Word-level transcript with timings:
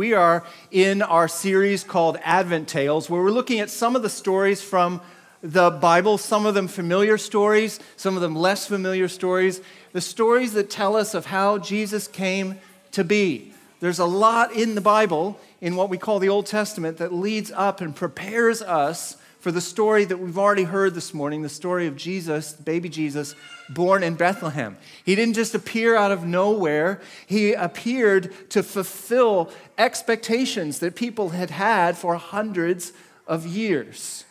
We 0.00 0.14
are 0.14 0.44
in 0.70 1.02
our 1.02 1.28
series 1.28 1.84
called 1.84 2.16
Advent 2.24 2.68
Tales, 2.68 3.10
where 3.10 3.22
we're 3.22 3.30
looking 3.30 3.60
at 3.60 3.68
some 3.68 3.94
of 3.94 4.00
the 4.00 4.08
stories 4.08 4.62
from 4.62 5.02
the 5.42 5.68
Bible, 5.70 6.16
some 6.16 6.46
of 6.46 6.54
them 6.54 6.68
familiar 6.68 7.18
stories, 7.18 7.78
some 7.98 8.14
of 8.14 8.22
them 8.22 8.34
less 8.34 8.66
familiar 8.66 9.08
stories, 9.08 9.60
the 9.92 10.00
stories 10.00 10.54
that 10.54 10.70
tell 10.70 10.96
us 10.96 11.12
of 11.12 11.26
how 11.26 11.58
Jesus 11.58 12.08
came 12.08 12.58
to 12.92 13.04
be. 13.04 13.52
There's 13.80 13.98
a 13.98 14.06
lot 14.06 14.54
in 14.54 14.74
the 14.74 14.80
Bible, 14.80 15.38
in 15.60 15.76
what 15.76 15.90
we 15.90 15.98
call 15.98 16.18
the 16.18 16.30
Old 16.30 16.46
Testament, 16.46 16.96
that 16.96 17.12
leads 17.12 17.52
up 17.52 17.82
and 17.82 17.94
prepares 17.94 18.62
us 18.62 19.18
for 19.40 19.50
the 19.50 19.60
story 19.60 20.04
that 20.04 20.18
we've 20.18 20.38
already 20.38 20.64
heard 20.64 20.94
this 20.94 21.14
morning 21.14 21.40
the 21.40 21.48
story 21.48 21.86
of 21.86 21.96
Jesus, 21.96 22.52
baby 22.52 22.90
Jesus, 22.90 23.34
born 23.70 24.02
in 24.02 24.14
Bethlehem. 24.14 24.76
He 25.04 25.14
didn't 25.14 25.34
just 25.34 25.54
appear 25.54 25.96
out 25.96 26.12
of 26.12 26.24
nowhere, 26.24 27.00
he 27.26 27.54
appeared 27.54 28.50
to 28.50 28.62
fulfill 28.62 29.50
expectations 29.78 30.78
that 30.80 30.94
people 30.94 31.30
had 31.30 31.50
had 31.50 31.96
for 31.96 32.16
hundreds 32.16 32.92
of 33.26 33.46
years. 33.46 34.24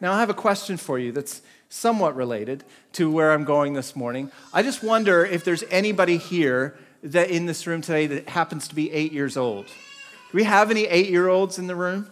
Now, 0.00 0.12
I 0.12 0.20
have 0.20 0.30
a 0.30 0.34
question 0.34 0.76
for 0.76 0.98
you 0.98 1.12
that's 1.12 1.40
somewhat 1.68 2.16
related 2.16 2.64
to 2.92 3.10
where 3.10 3.32
I'm 3.32 3.44
going 3.44 3.74
this 3.74 3.94
morning. 3.94 4.32
I 4.52 4.62
just 4.62 4.82
wonder 4.82 5.24
if 5.24 5.44
there's 5.44 5.64
anybody 5.70 6.16
here 6.16 6.76
that 7.04 7.30
in 7.30 7.46
this 7.46 7.66
room 7.66 7.82
today 7.82 8.08
that 8.08 8.28
happens 8.28 8.66
to 8.68 8.74
be 8.74 8.90
eight 8.90 9.12
years 9.12 9.36
old. 9.36 9.66
Do 9.66 9.72
we 10.32 10.44
have 10.44 10.70
any 10.70 10.86
eight 10.86 11.10
year 11.10 11.28
olds 11.28 11.58
in 11.58 11.68
the 11.68 11.76
room? 11.76 12.10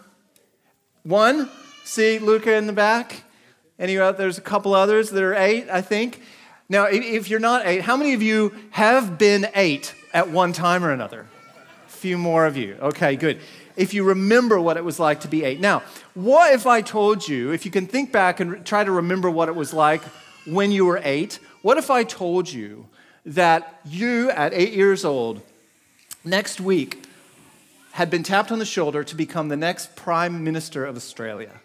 One? 1.03 1.49
See 1.83 2.17
Luca 2.19 2.55
in 2.55 2.67
the 2.67 2.73
back? 2.73 3.23
Any 3.77 3.99
out 3.99 4.17
there's 4.17 4.37
a 4.37 4.41
couple 4.41 4.73
others 4.73 5.09
that 5.09 5.21
are 5.21 5.35
eight, 5.35 5.67
I 5.69 5.81
think. 5.81 6.21
Now, 6.69 6.85
if 6.85 7.29
you're 7.29 7.39
not 7.39 7.65
eight, 7.65 7.81
how 7.81 7.97
many 7.97 8.13
of 8.13 8.21
you 8.21 8.53
have 8.71 9.17
been 9.17 9.47
eight 9.53 9.93
at 10.13 10.29
one 10.29 10.53
time 10.53 10.83
or 10.83 10.91
another? 10.91 11.27
A 11.85 11.89
few 11.89 12.17
more 12.17 12.45
of 12.45 12.55
you. 12.55 12.77
Okay, 12.81 13.15
good. 13.15 13.39
If 13.75 13.93
you 13.93 14.03
remember 14.05 14.59
what 14.59 14.77
it 14.77 14.85
was 14.85 14.99
like 14.99 15.21
to 15.21 15.27
be 15.27 15.43
eight. 15.43 15.59
Now, 15.59 15.83
what 16.13 16.53
if 16.53 16.65
I 16.65 16.81
told 16.81 17.27
you, 17.27 17.51
if 17.51 17.65
you 17.65 17.71
can 17.71 17.85
think 17.85 18.11
back 18.11 18.39
and 18.39 18.65
try 18.65 18.83
to 18.83 18.91
remember 18.91 19.29
what 19.29 19.49
it 19.49 19.55
was 19.55 19.73
like 19.73 20.01
when 20.45 20.71
you 20.71 20.85
were 20.85 21.01
eight, 21.03 21.39
what 21.61 21.77
if 21.77 21.89
I 21.89 22.03
told 22.03 22.51
you 22.51 22.87
that 23.25 23.81
you, 23.83 24.29
at 24.31 24.53
eight 24.53 24.73
years 24.73 25.03
old, 25.03 25.41
next 26.23 26.61
week, 26.61 27.03
had 27.91 28.09
been 28.09 28.23
tapped 28.23 28.51
on 28.51 28.59
the 28.59 28.65
shoulder 28.65 29.03
to 29.03 29.15
become 29.15 29.49
the 29.49 29.57
next 29.57 29.95
Prime 29.95 30.43
Minister 30.43 30.85
of 30.85 30.95
Australia? 30.95 31.59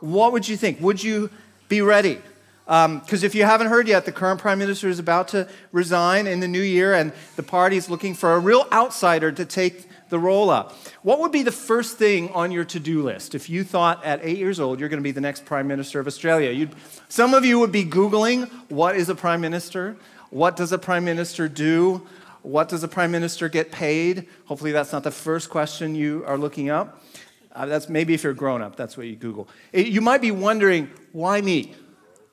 What 0.00 0.32
would 0.32 0.48
you 0.48 0.56
think? 0.56 0.80
Would 0.80 1.02
you 1.02 1.30
be 1.68 1.80
ready? 1.80 2.18
Because 2.64 3.22
um, 3.22 3.26
if 3.26 3.34
you 3.34 3.44
haven't 3.44 3.68
heard 3.68 3.86
yet, 3.86 4.06
the 4.06 4.12
current 4.12 4.40
prime 4.40 4.58
minister 4.58 4.88
is 4.88 4.98
about 4.98 5.28
to 5.28 5.48
resign 5.70 6.26
in 6.26 6.40
the 6.40 6.48
new 6.48 6.62
year, 6.62 6.94
and 6.94 7.12
the 7.36 7.42
party 7.42 7.76
is 7.76 7.88
looking 7.88 8.14
for 8.14 8.34
a 8.34 8.38
real 8.40 8.66
outsider 8.72 9.30
to 9.30 9.44
take 9.44 9.86
the 10.08 10.18
role 10.18 10.50
up. 10.50 10.72
What 11.02 11.20
would 11.20 11.32
be 11.32 11.42
the 11.42 11.52
first 11.52 11.96
thing 11.96 12.30
on 12.30 12.50
your 12.50 12.64
to 12.66 12.80
do 12.80 13.02
list 13.02 13.34
if 13.34 13.48
you 13.50 13.64
thought 13.64 14.04
at 14.04 14.20
eight 14.22 14.38
years 14.38 14.60
old 14.60 14.78
you're 14.78 14.88
going 14.88 15.00
to 15.00 15.04
be 15.04 15.12
the 15.12 15.20
next 15.20 15.44
prime 15.44 15.66
minister 15.66 16.00
of 16.00 16.06
Australia? 16.06 16.50
You'd, 16.50 16.74
some 17.08 17.34
of 17.34 17.44
you 17.44 17.58
would 17.58 17.72
be 17.72 17.84
Googling 17.84 18.50
what 18.68 18.96
is 18.96 19.08
a 19.08 19.14
prime 19.14 19.40
minister? 19.40 19.96
What 20.30 20.56
does 20.56 20.72
a 20.72 20.78
prime 20.78 21.04
minister 21.04 21.48
do? 21.48 22.06
What 22.42 22.68
does 22.68 22.84
a 22.84 22.88
prime 22.88 23.10
minister 23.10 23.48
get 23.48 23.72
paid? 23.72 24.28
Hopefully, 24.44 24.70
that's 24.70 24.92
not 24.92 25.02
the 25.02 25.10
first 25.10 25.50
question 25.50 25.94
you 25.94 26.24
are 26.26 26.38
looking 26.38 26.68
up. 26.68 27.02
Uh, 27.56 27.64
that's 27.64 27.88
maybe 27.88 28.12
if 28.12 28.22
you're 28.22 28.34
grown 28.34 28.60
up, 28.60 28.76
that's 28.76 28.98
what 28.98 29.06
you 29.06 29.16
Google. 29.16 29.48
It, 29.72 29.86
you 29.86 30.02
might 30.02 30.20
be 30.20 30.30
wondering, 30.30 30.90
why 31.12 31.40
me? 31.40 31.74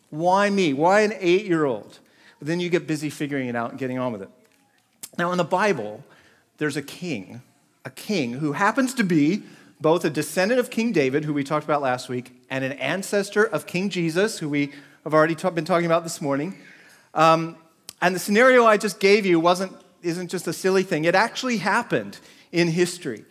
Why 0.10 0.50
me? 0.50 0.74
Why 0.74 1.02
an 1.02 1.14
eight 1.18 1.46
year 1.46 1.64
old? 1.64 2.00
But 2.40 2.50
then 2.50 2.60
you 2.60 2.70
get 2.70 2.86
busy 2.86 3.10
figuring 3.10 3.48
it 3.48 3.56
out 3.56 3.70
and 3.70 3.80
getting 3.80 3.98
on 3.98 4.12
with 4.12 4.22
it. 4.22 4.30
Now, 5.18 5.32
in 5.32 5.38
the 5.38 5.46
Bible, 5.46 6.04
there's 6.58 6.76
a 6.76 6.82
king, 6.82 7.42
a 7.86 7.90
king 7.90 8.34
who 8.34 8.52
happens 8.52 8.94
to 8.96 9.04
be 9.04 9.44
both 9.80 10.04
a 10.04 10.10
descendant 10.10 10.60
of 10.60 10.70
King 10.70 10.92
David, 10.92 11.24
who 11.24 11.34
we 11.34 11.44
talked 11.44 11.64
about 11.64 11.82
last 11.82 12.10
week, 12.10 12.32
and 12.50 12.66
an 12.66 12.74
ancestor 12.74 13.46
of 13.46 13.66
King 13.66 13.90
Jesus, 13.90 14.40
who 14.40 14.50
we 14.50 14.72
have 15.06 15.14
already 15.14 15.36
ta- 15.36 15.52
been 15.52 15.66
talking 15.66 15.86
about 15.86 16.04
this 16.04 16.20
morning. 16.20 16.58
Um, 17.14 17.56
and 18.02 18.14
the 18.14 18.20
scenario 18.20 18.66
I 18.66 18.76
just 18.76 19.00
gave 19.00 19.26
you 19.26 19.40
wasn't, 19.40 19.72
isn't 20.02 20.28
just 20.28 20.48
a 20.48 20.54
silly 20.54 20.84
thing, 20.84 21.06
it 21.06 21.16
actually 21.16 21.58
happened 21.58 22.20
in 22.52 22.68
history. 22.68 23.24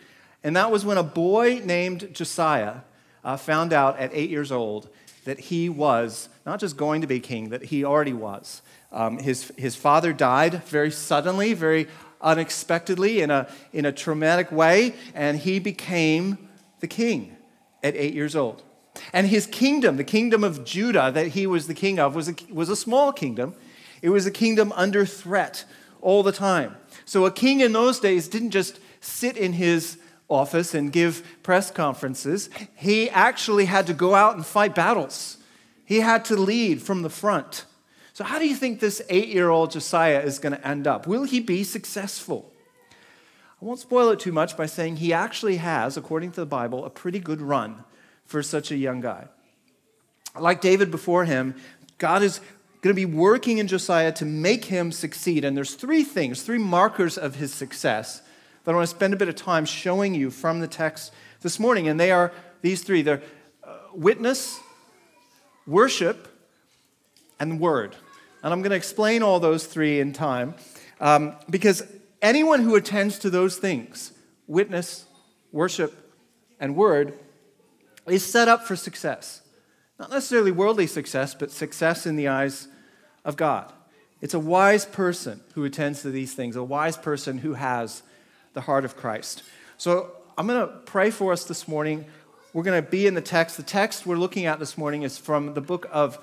And 0.43 0.55
that 0.55 0.71
was 0.71 0.85
when 0.85 0.97
a 0.97 1.03
boy 1.03 1.61
named 1.63 2.13
Josiah 2.13 2.77
uh, 3.23 3.37
found 3.37 3.71
out 3.71 3.97
at 3.97 4.11
eight 4.13 4.29
years 4.29 4.51
old 4.51 4.89
that 5.25 5.39
he 5.39 5.69
was 5.69 6.27
not 6.45 6.59
just 6.59 6.75
going 6.75 7.01
to 7.01 7.07
be 7.07 7.19
king, 7.19 7.49
that 7.49 7.63
he 7.63 7.85
already 7.85 8.13
was. 8.13 8.61
Um, 8.91 9.17
his, 9.19 9.51
his 9.57 9.75
father 9.75 10.11
died 10.11 10.63
very 10.65 10.91
suddenly, 10.91 11.53
very 11.53 11.87
unexpectedly, 12.21 13.21
in 13.21 13.31
a, 13.31 13.47
in 13.71 13.85
a 13.85 13.91
traumatic 13.91 14.51
way, 14.51 14.95
and 15.15 15.37
he 15.37 15.59
became 15.59 16.49
the 16.81 16.87
king 16.87 17.35
at 17.81 17.95
eight 17.95 18.13
years 18.13 18.35
old. 18.35 18.63
And 19.11 19.27
his 19.27 19.47
kingdom, 19.47 19.97
the 19.97 20.03
kingdom 20.03 20.43
of 20.43 20.63
Judah 20.63 21.11
that 21.13 21.27
he 21.29 21.47
was 21.47 21.67
the 21.67 21.73
king 21.73 21.99
of, 21.99 22.15
was 22.15 22.29
a, 22.29 22.35
was 22.51 22.69
a 22.69 22.75
small 22.75 23.11
kingdom. 23.11 23.55
It 24.01 24.09
was 24.09 24.25
a 24.25 24.31
kingdom 24.31 24.71
under 24.75 25.05
threat 25.05 25.65
all 26.01 26.21
the 26.21 26.31
time. 26.31 26.75
So 27.05 27.25
a 27.25 27.31
king 27.31 27.61
in 27.61 27.73
those 27.73 27.99
days 27.99 28.27
didn't 28.27 28.51
just 28.51 28.79
sit 29.01 29.37
in 29.37 29.53
his 29.53 29.97
office 30.33 30.73
and 30.73 30.91
give 30.91 31.23
press 31.43 31.71
conferences. 31.71 32.49
He 32.75 33.09
actually 33.09 33.65
had 33.65 33.87
to 33.87 33.93
go 33.93 34.15
out 34.15 34.35
and 34.35 34.45
fight 34.45 34.75
battles, 34.75 35.37
he 35.85 35.99
had 35.99 36.25
to 36.25 36.35
lead 36.35 36.81
from 36.81 37.01
the 37.01 37.09
front. 37.09 37.65
So, 38.13 38.23
how 38.23 38.37
do 38.37 38.47
you 38.47 38.55
think 38.55 38.79
this 38.79 39.01
eight 39.09 39.29
year 39.29 39.49
old 39.49 39.71
Josiah 39.71 40.21
is 40.21 40.39
going 40.39 40.53
to 40.53 40.67
end 40.67 40.85
up? 40.85 41.07
Will 41.07 41.23
he 41.23 41.39
be 41.39 41.63
successful? 41.63 42.51
I 43.61 43.65
won't 43.65 43.79
spoil 43.79 44.09
it 44.09 44.19
too 44.19 44.31
much 44.31 44.57
by 44.57 44.65
saying 44.65 44.97
he 44.97 45.13
actually 45.13 45.57
has, 45.57 45.95
according 45.97 46.31
to 46.33 46.41
the 46.41 46.45
Bible, 46.45 46.85
a 46.85 46.89
pretty 46.89 47.19
good 47.19 47.41
run 47.41 47.83
for 48.25 48.43
such 48.43 48.71
a 48.71 48.75
young 48.75 49.01
guy. 49.01 49.29
Like 50.37 50.61
David 50.61 50.91
before 50.91 51.25
him, 51.25 51.55
God 51.97 52.23
is 52.23 52.39
going 52.81 52.93
to 52.93 52.99
be 52.99 53.05
working 53.05 53.59
in 53.59 53.67
Josiah 53.67 54.11
to 54.11 54.25
make 54.25 54.65
him 54.65 54.91
succeed. 54.91 55.45
And 55.45 55.55
there's 55.55 55.75
three 55.75 56.03
things, 56.03 56.43
three 56.43 56.57
markers 56.57 57.17
of 57.17 57.35
his 57.35 57.53
success 57.53 58.21
that 58.63 58.71
I 58.71 58.75
want 58.75 58.89
to 58.89 58.95
spend 58.95 59.13
a 59.13 59.17
bit 59.17 59.29
of 59.29 59.35
time 59.35 59.65
showing 59.65 60.13
you 60.13 60.31
from 60.31 60.59
the 60.59 60.67
text 60.67 61.11
this 61.41 61.59
morning. 61.59 61.87
And 61.87 61.99
they 61.99 62.11
are 62.11 62.31
these 62.61 62.81
three 62.81 63.01
they're 63.01 63.21
uh, 63.63 63.77
witness, 63.93 64.59
worship, 65.67 66.27
and 67.39 67.59
word. 67.59 67.95
And 68.41 68.53
I'm 68.53 68.61
going 68.61 68.71
to 68.71 68.77
explain 68.77 69.23
all 69.23 69.39
those 69.39 69.65
three 69.65 69.99
in 69.99 70.13
time 70.13 70.55
um, 70.99 71.35
because 71.49 71.83
anyone 72.21 72.61
who 72.61 72.75
attends 72.75 73.19
to 73.19 73.29
those 73.29 73.57
things 73.57 74.13
witness, 74.47 75.05
worship, 75.51 76.11
and 76.59 76.75
word 76.75 77.17
is 78.07 78.25
set 78.25 78.47
up 78.47 78.65
for 78.65 78.75
success. 78.75 79.41
Not 79.99 80.09
necessarily 80.09 80.51
worldly 80.51 80.87
success, 80.87 81.33
but 81.33 81.51
success 81.51 82.05
in 82.05 82.15
the 82.15 82.27
eyes 82.27 82.67
of 83.23 83.37
God. 83.37 83.71
It's 84.21 84.33
a 84.33 84.39
wise 84.39 84.85
person 84.85 85.41
who 85.53 85.65
attends 85.65 86.01
to 86.01 86.11
these 86.11 86.33
things, 86.33 86.55
a 86.55 86.63
wise 86.63 86.97
person 86.97 87.39
who 87.39 87.53
has 87.53 88.03
the 88.53 88.61
heart 88.61 88.85
of 88.85 88.95
Christ. 88.95 89.43
So 89.77 90.11
I'm 90.37 90.47
going 90.47 90.67
to 90.67 90.73
pray 90.85 91.09
for 91.09 91.33
us 91.33 91.43
this 91.43 91.67
morning. 91.67 92.05
We're 92.53 92.63
going 92.63 92.81
to 92.83 92.89
be 92.89 93.07
in 93.07 93.13
the 93.13 93.21
text. 93.21 93.57
The 93.57 93.63
text 93.63 94.05
we're 94.05 94.15
looking 94.15 94.45
at 94.45 94.59
this 94.59 94.77
morning 94.77 95.03
is 95.03 95.17
from 95.17 95.53
the 95.53 95.61
book 95.61 95.87
of 95.91 96.19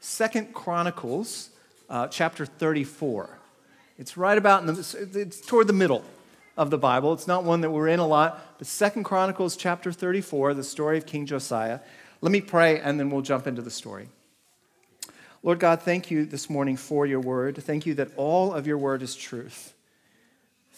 Second 0.00 0.54
Chronicles, 0.54 1.50
uh, 1.88 2.08
chapter 2.08 2.46
34. 2.46 3.38
It's 3.98 4.16
right 4.16 4.36
about 4.36 4.62
in 4.62 4.74
the, 4.74 5.08
it's 5.14 5.40
toward 5.40 5.66
the 5.66 5.72
middle 5.72 6.04
of 6.56 6.70
the 6.70 6.78
Bible. 6.78 7.12
It's 7.12 7.26
not 7.26 7.44
one 7.44 7.60
that 7.62 7.70
we're 7.70 7.88
in 7.88 7.98
a 8.00 8.06
lot, 8.06 8.58
but 8.58 8.66
Second 8.66 9.04
Chronicles 9.04 9.56
chapter 9.56 9.92
34, 9.92 10.54
the 10.54 10.64
story 10.64 10.98
of 10.98 11.06
King 11.06 11.26
Josiah. 11.26 11.80
Let 12.20 12.32
me 12.32 12.40
pray 12.40 12.80
and 12.80 12.98
then 12.98 13.10
we'll 13.10 13.22
jump 13.22 13.46
into 13.46 13.62
the 13.62 13.70
story. 13.70 14.08
Lord 15.42 15.58
God, 15.58 15.82
thank 15.82 16.10
you 16.10 16.24
this 16.24 16.48
morning 16.48 16.76
for 16.76 17.04
your 17.04 17.20
word. 17.20 17.56
Thank 17.56 17.84
you 17.84 17.94
that 17.94 18.10
all 18.16 18.52
of 18.52 18.66
your 18.66 18.78
word 18.78 19.02
is 19.02 19.16
truth. 19.16 19.74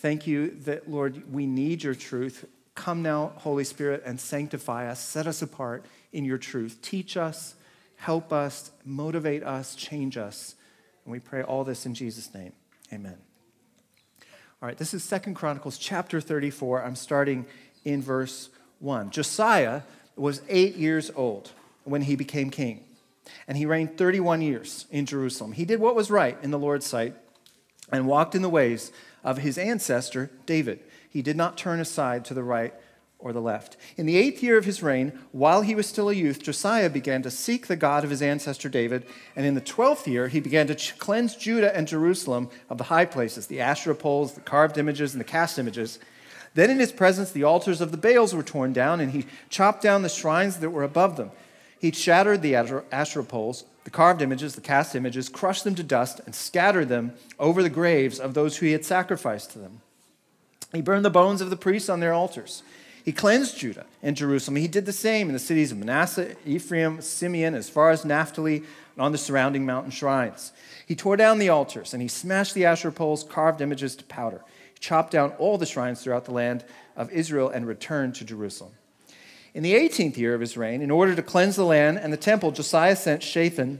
Thank 0.04 0.26
you 0.26 0.50
that, 0.64 0.90
Lord, 0.90 1.32
we 1.32 1.46
need 1.46 1.82
your 1.82 1.94
truth. 1.94 2.44
Come 2.74 3.02
now, 3.02 3.32
Holy 3.36 3.64
Spirit, 3.64 4.02
and 4.04 4.20
sanctify 4.20 4.86
us, 4.90 5.00
set 5.00 5.26
us 5.26 5.40
apart 5.40 5.86
in 6.12 6.26
your 6.26 6.36
truth. 6.36 6.76
Teach 6.82 7.16
us, 7.16 7.54
help 7.96 8.30
us, 8.30 8.70
motivate 8.84 9.42
us, 9.42 9.74
change 9.74 10.18
us. 10.18 10.56
And 11.06 11.12
we 11.12 11.20
pray 11.20 11.42
all 11.42 11.64
this 11.64 11.86
in 11.86 11.94
Jesus' 11.94 12.34
name. 12.34 12.52
Amen. 12.92 13.16
All 14.60 14.68
right, 14.68 14.76
this 14.76 14.92
is 14.92 15.02
Second 15.02 15.36
Chronicles 15.36 15.78
chapter 15.78 16.20
34. 16.20 16.84
I'm 16.84 16.96
starting 16.96 17.46
in 17.86 18.02
verse 18.02 18.50
1. 18.80 19.08
Josiah 19.08 19.80
was 20.16 20.42
eight 20.50 20.76
years 20.76 21.10
old 21.16 21.52
when 21.84 22.02
he 22.02 22.14
became 22.14 22.50
king, 22.50 22.84
and 23.48 23.56
he 23.56 23.64
reigned 23.64 23.96
31 23.96 24.42
years 24.42 24.84
in 24.90 25.06
Jerusalem. 25.06 25.52
He 25.52 25.64
did 25.64 25.80
what 25.80 25.94
was 25.94 26.10
right 26.10 26.36
in 26.42 26.50
the 26.50 26.58
Lord's 26.58 26.84
sight 26.84 27.14
and 27.94 28.06
walked 28.06 28.34
in 28.34 28.42
the 28.42 28.48
ways 28.48 28.92
of 29.22 29.38
his 29.38 29.56
ancestor 29.56 30.30
David. 30.46 30.80
He 31.08 31.22
did 31.22 31.36
not 31.36 31.56
turn 31.56 31.80
aside 31.80 32.24
to 32.26 32.34
the 32.34 32.42
right 32.42 32.74
or 33.18 33.32
the 33.32 33.40
left. 33.40 33.78
In 33.96 34.04
the 34.04 34.16
eighth 34.16 34.42
year 34.42 34.58
of 34.58 34.66
his 34.66 34.82
reign, 34.82 35.18
while 35.32 35.62
he 35.62 35.74
was 35.74 35.86
still 35.86 36.10
a 36.10 36.14
youth, 36.14 36.42
Josiah 36.42 36.90
began 36.90 37.22
to 37.22 37.30
seek 37.30 37.66
the 37.66 37.76
God 37.76 38.04
of 38.04 38.10
his 38.10 38.20
ancestor 38.20 38.68
David. 38.68 39.06
And 39.34 39.46
in 39.46 39.54
the 39.54 39.62
twelfth 39.62 40.06
year, 40.06 40.28
he 40.28 40.40
began 40.40 40.66
to 40.66 40.94
cleanse 40.98 41.34
Judah 41.34 41.74
and 41.74 41.88
Jerusalem 41.88 42.50
of 42.68 42.76
the 42.76 42.84
high 42.84 43.06
places, 43.06 43.46
the 43.46 43.62
Asherah 43.62 43.94
poles, 43.94 44.34
the 44.34 44.42
carved 44.42 44.76
images, 44.76 45.14
and 45.14 45.20
the 45.20 45.24
cast 45.24 45.58
images. 45.58 45.98
Then 46.52 46.68
in 46.68 46.78
his 46.78 46.92
presence, 46.92 47.30
the 47.30 47.44
altars 47.44 47.80
of 47.80 47.92
the 47.92 47.96
Baals 47.96 48.34
were 48.34 48.42
torn 48.42 48.74
down, 48.74 49.00
and 49.00 49.12
he 49.12 49.26
chopped 49.48 49.82
down 49.82 50.02
the 50.02 50.08
shrines 50.10 50.58
that 50.58 50.70
were 50.70 50.84
above 50.84 51.16
them. 51.16 51.30
He 51.80 51.92
shattered 51.92 52.42
the 52.42 52.56
Asherah 52.56 53.24
poles, 53.24 53.64
the 53.84 53.90
carved 53.90 54.22
images, 54.22 54.54
the 54.54 54.60
cast 54.60 54.94
images, 54.94 55.28
crushed 55.28 55.64
them 55.64 55.74
to 55.74 55.82
dust, 55.82 56.20
and 56.24 56.34
scattered 56.34 56.88
them 56.88 57.12
over 57.38 57.62
the 57.62 57.70
graves 57.70 58.18
of 58.18 58.34
those 58.34 58.56
who 58.56 58.66
he 58.66 58.72
had 58.72 58.84
sacrificed 58.84 59.52
to 59.52 59.58
them. 59.58 59.82
He 60.72 60.82
burned 60.82 61.04
the 61.04 61.10
bones 61.10 61.40
of 61.40 61.50
the 61.50 61.56
priests 61.56 61.88
on 61.88 62.00
their 62.00 62.12
altars. 62.12 62.62
He 63.04 63.12
cleansed 63.12 63.58
Judah 63.58 63.84
and 64.02 64.16
Jerusalem. 64.16 64.56
He 64.56 64.66
did 64.66 64.86
the 64.86 64.92
same 64.92 65.28
in 65.28 65.34
the 65.34 65.38
cities 65.38 65.70
of 65.70 65.78
Manasseh, 65.78 66.36
Ephraim, 66.46 67.02
Simeon, 67.02 67.54
as 67.54 67.68
far 67.68 67.90
as 67.90 68.04
Naphtali, 68.04 68.56
and 68.56 69.02
on 69.02 69.12
the 69.12 69.18
surrounding 69.18 69.66
mountain 69.66 69.90
shrines. 69.90 70.52
He 70.86 70.96
tore 70.96 71.16
down 71.16 71.38
the 71.38 71.50
altars, 71.50 71.92
and 71.92 72.00
he 72.00 72.08
smashed 72.08 72.54
the 72.54 72.64
Asherah 72.64 72.92
poles, 72.92 73.22
carved 73.22 73.60
images 73.60 73.94
to 73.96 74.04
powder. 74.04 74.42
He 74.72 74.80
chopped 74.80 75.10
down 75.10 75.32
all 75.32 75.58
the 75.58 75.66
shrines 75.66 76.02
throughout 76.02 76.24
the 76.24 76.32
land 76.32 76.64
of 76.96 77.12
Israel 77.12 77.50
and 77.50 77.66
returned 77.66 78.14
to 78.16 78.24
Jerusalem. 78.24 78.72
In 79.54 79.62
the 79.62 79.74
18th 79.74 80.16
year 80.16 80.34
of 80.34 80.40
his 80.40 80.56
reign, 80.56 80.82
in 80.82 80.90
order 80.90 81.14
to 81.14 81.22
cleanse 81.22 81.54
the 81.54 81.64
land 81.64 81.96
and 81.96 82.12
the 82.12 82.16
temple, 82.16 82.50
Josiah 82.50 82.96
sent 82.96 83.22
Shaphan, 83.22 83.78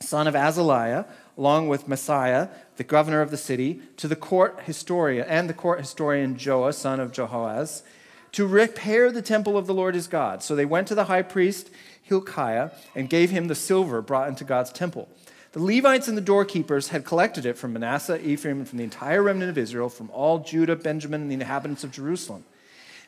son 0.00 0.26
of 0.26 0.34
Azaliah, 0.34 1.06
along 1.38 1.68
with 1.68 1.86
Maaseiah, 1.86 2.50
the 2.76 2.82
governor 2.82 3.20
of 3.20 3.30
the 3.30 3.36
city, 3.36 3.80
to 3.98 4.08
the 4.08 4.16
court 4.16 4.62
historian 4.64 5.24
and 5.28 5.48
the 5.48 5.54
court 5.54 5.78
historian 5.78 6.34
Joah, 6.34 6.74
son 6.74 6.98
of 6.98 7.12
Jehoahaz, 7.12 7.84
to 8.32 8.48
repair 8.48 9.12
the 9.12 9.22
temple 9.22 9.56
of 9.56 9.68
the 9.68 9.74
Lord 9.74 9.94
his 9.94 10.08
God. 10.08 10.42
So 10.42 10.56
they 10.56 10.64
went 10.64 10.88
to 10.88 10.96
the 10.96 11.04
high 11.04 11.22
priest 11.22 11.70
Hilkiah 12.02 12.70
and 12.96 13.08
gave 13.08 13.30
him 13.30 13.46
the 13.46 13.54
silver 13.54 14.02
brought 14.02 14.28
into 14.28 14.42
God's 14.42 14.72
temple. 14.72 15.08
The 15.52 15.62
Levites 15.62 16.08
and 16.08 16.18
the 16.18 16.22
doorkeepers 16.22 16.88
had 16.88 17.04
collected 17.04 17.46
it 17.46 17.56
from 17.56 17.72
Manasseh, 17.72 18.20
Ephraim, 18.26 18.58
and 18.58 18.68
from 18.68 18.78
the 18.78 18.84
entire 18.84 19.22
remnant 19.22 19.50
of 19.50 19.56
Israel, 19.56 19.88
from 19.88 20.10
all 20.10 20.40
Judah, 20.40 20.74
Benjamin, 20.74 21.22
and 21.22 21.30
the 21.30 21.34
inhabitants 21.34 21.84
of 21.84 21.92
Jerusalem. 21.92 22.44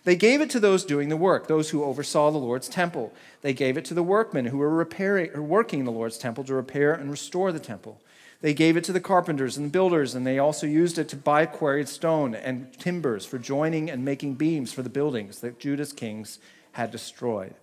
They 0.04 0.16
gave 0.16 0.40
it 0.40 0.50
to 0.50 0.60
those 0.60 0.84
doing 0.84 1.08
the 1.08 1.16
work, 1.16 1.48
those 1.48 1.70
who 1.70 1.84
oversaw 1.84 2.30
the 2.30 2.38
Lord's 2.38 2.68
temple. 2.68 3.12
They 3.42 3.52
gave 3.52 3.76
it 3.76 3.84
to 3.86 3.94
the 3.94 4.02
workmen 4.02 4.46
who 4.46 4.58
were 4.58 4.70
repairing, 4.70 5.30
or 5.34 5.42
working 5.42 5.84
the 5.84 5.92
Lord's 5.92 6.18
temple 6.18 6.44
to 6.44 6.54
repair 6.54 6.94
and 6.94 7.10
restore 7.10 7.52
the 7.52 7.58
temple. 7.58 8.00
They 8.40 8.54
gave 8.54 8.76
it 8.76 8.84
to 8.84 8.92
the 8.92 9.00
carpenters 9.00 9.56
and 9.56 9.72
builders, 9.72 10.14
and 10.14 10.26
they 10.26 10.38
also 10.38 10.66
used 10.66 10.98
it 10.98 11.08
to 11.08 11.16
buy 11.16 11.44
quarried 11.44 11.88
stone 11.88 12.34
and 12.34 12.72
timbers 12.78 13.26
for 13.26 13.38
joining 13.38 13.90
and 13.90 14.04
making 14.04 14.34
beams 14.34 14.72
for 14.72 14.82
the 14.82 14.88
buildings 14.88 15.40
that 15.40 15.58
Judah's 15.58 15.92
kings 15.92 16.38
had 16.72 16.92
destroyed. 16.92 17.54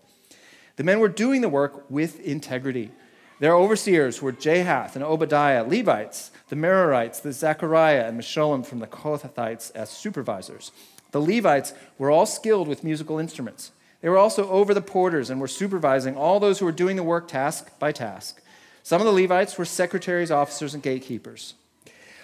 The 0.75 0.83
men 0.83 0.99
were 0.99 1.07
doing 1.07 1.39
the 1.39 1.47
work 1.47 1.89
with 1.89 2.19
integrity. 2.19 2.91
Their 3.39 3.55
overseers 3.55 4.21
were 4.21 4.33
Jahath 4.33 4.95
and 4.95 5.03
Obadiah, 5.03 5.63
Levites, 5.63 6.31
the 6.49 6.57
Merarites, 6.57 7.21
the 7.21 7.31
Zechariah 7.31 8.05
and 8.07 8.19
Meshullam 8.19 8.65
from 8.65 8.79
the 8.79 8.87
Kohathites 8.87 9.71
as 9.73 9.89
supervisors. 9.89 10.71
The 11.15 11.21
Levites 11.21 11.73
were 11.97 12.11
all 12.11 12.25
skilled 12.25 12.67
with 12.67 12.83
musical 12.83 13.19
instruments. 13.19 13.71
They 14.01 14.09
were 14.09 14.17
also 14.17 14.49
over 14.49 14.73
the 14.73 14.81
porters 14.81 15.29
and 15.29 15.39
were 15.39 15.47
supervising 15.47 16.17
all 16.17 16.41
those 16.41 16.59
who 16.59 16.65
were 16.65 16.73
doing 16.73 16.97
the 16.97 17.03
work 17.03 17.29
task 17.29 17.79
by 17.79 17.93
task. 17.93 18.41
Some 18.83 18.99
of 18.99 19.07
the 19.07 19.13
Levites 19.13 19.57
were 19.57 19.63
secretaries, 19.63 20.29
officers, 20.29 20.73
and 20.73 20.83
gatekeepers. 20.83 21.53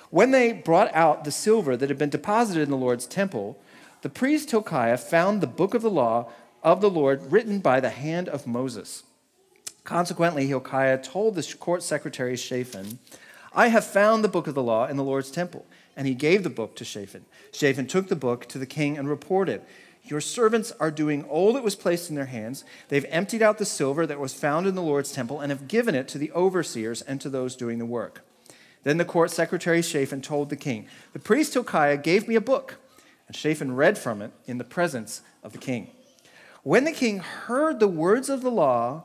When 0.09 0.31
they 0.31 0.51
brought 0.51 0.93
out 0.93 1.23
the 1.23 1.31
silver 1.31 1.77
that 1.77 1.87
had 1.87 1.97
been 1.97 2.09
deposited 2.09 2.63
in 2.63 2.69
the 2.69 2.75
Lord's 2.75 3.07
temple, 3.07 3.57
the 4.01 4.09
priest 4.09 4.51
Hilkiah 4.51 4.97
found 4.97 5.39
the 5.39 5.47
book 5.47 5.73
of 5.73 5.83
the 5.83 5.89
law 5.89 6.29
of 6.61 6.81
the 6.81 6.89
Lord 6.89 7.31
written 7.31 7.59
by 7.59 7.79
the 7.79 7.91
hand 7.91 8.27
of 8.27 8.45
Moses. 8.45 9.03
Consequently, 9.85 10.47
Hilkiah 10.47 11.01
told 11.01 11.35
the 11.35 11.55
court 11.57 11.81
secretary 11.81 12.35
Shaphan, 12.35 12.99
I 13.53 13.69
have 13.69 13.85
found 13.85 14.21
the 14.21 14.27
book 14.27 14.47
of 14.47 14.53
the 14.53 14.61
law 14.61 14.85
in 14.85 14.97
the 14.97 15.03
Lord's 15.05 15.31
temple. 15.31 15.65
And 15.95 16.07
he 16.07 16.13
gave 16.13 16.43
the 16.43 16.49
book 16.49 16.75
to 16.77 16.85
Shaphan. 16.85 17.25
Shaphan 17.51 17.87
took 17.87 18.07
the 18.07 18.15
book 18.15 18.47
to 18.47 18.57
the 18.57 18.65
king 18.65 18.97
and 18.97 19.09
reported, 19.09 19.61
your 20.03 20.21
servants 20.21 20.71
are 20.79 20.91
doing 20.91 21.23
all 21.23 21.53
that 21.53 21.63
was 21.63 21.75
placed 21.75 22.09
in 22.09 22.15
their 22.15 22.25
hands. 22.25 22.63
They've 22.89 23.05
emptied 23.09 23.41
out 23.41 23.57
the 23.57 23.65
silver 23.65 24.07
that 24.07 24.19
was 24.19 24.33
found 24.33 24.65
in 24.65 24.75
the 24.75 24.81
Lord's 24.81 25.11
temple 25.11 25.39
and 25.39 25.51
have 25.51 25.67
given 25.67 25.95
it 25.95 26.07
to 26.09 26.17
the 26.17 26.31
overseers 26.31 27.01
and 27.01 27.21
to 27.21 27.29
those 27.29 27.55
doing 27.55 27.77
the 27.77 27.85
work. 27.85 28.25
Then 28.83 28.97
the 28.97 29.05
court 29.05 29.29
secretary 29.29 29.81
Shaphan 29.81 30.21
told 30.21 30.49
the 30.49 30.55
king, 30.55 30.87
The 31.13 31.19
priest 31.19 31.53
Hilkiah 31.53 31.97
gave 31.97 32.27
me 32.27 32.35
a 32.35 32.41
book, 32.41 32.77
and 33.27 33.35
Shaphan 33.35 33.75
read 33.75 33.97
from 33.97 34.21
it 34.23 34.31
in 34.47 34.57
the 34.57 34.63
presence 34.63 35.21
of 35.43 35.51
the 35.51 35.59
king. 35.59 35.91
When 36.63 36.83
the 36.83 36.91
king 36.91 37.19
heard 37.19 37.79
the 37.79 37.87
words 37.87 38.29
of 38.29 38.41
the 38.41 38.51
law, 38.51 39.03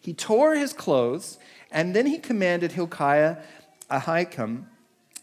he 0.00 0.12
tore 0.12 0.56
his 0.56 0.72
clothes, 0.72 1.38
and 1.70 1.94
then 1.94 2.06
he 2.06 2.18
commanded 2.18 2.72
Hilkiah, 2.72 3.36
Ahikam, 3.88 4.64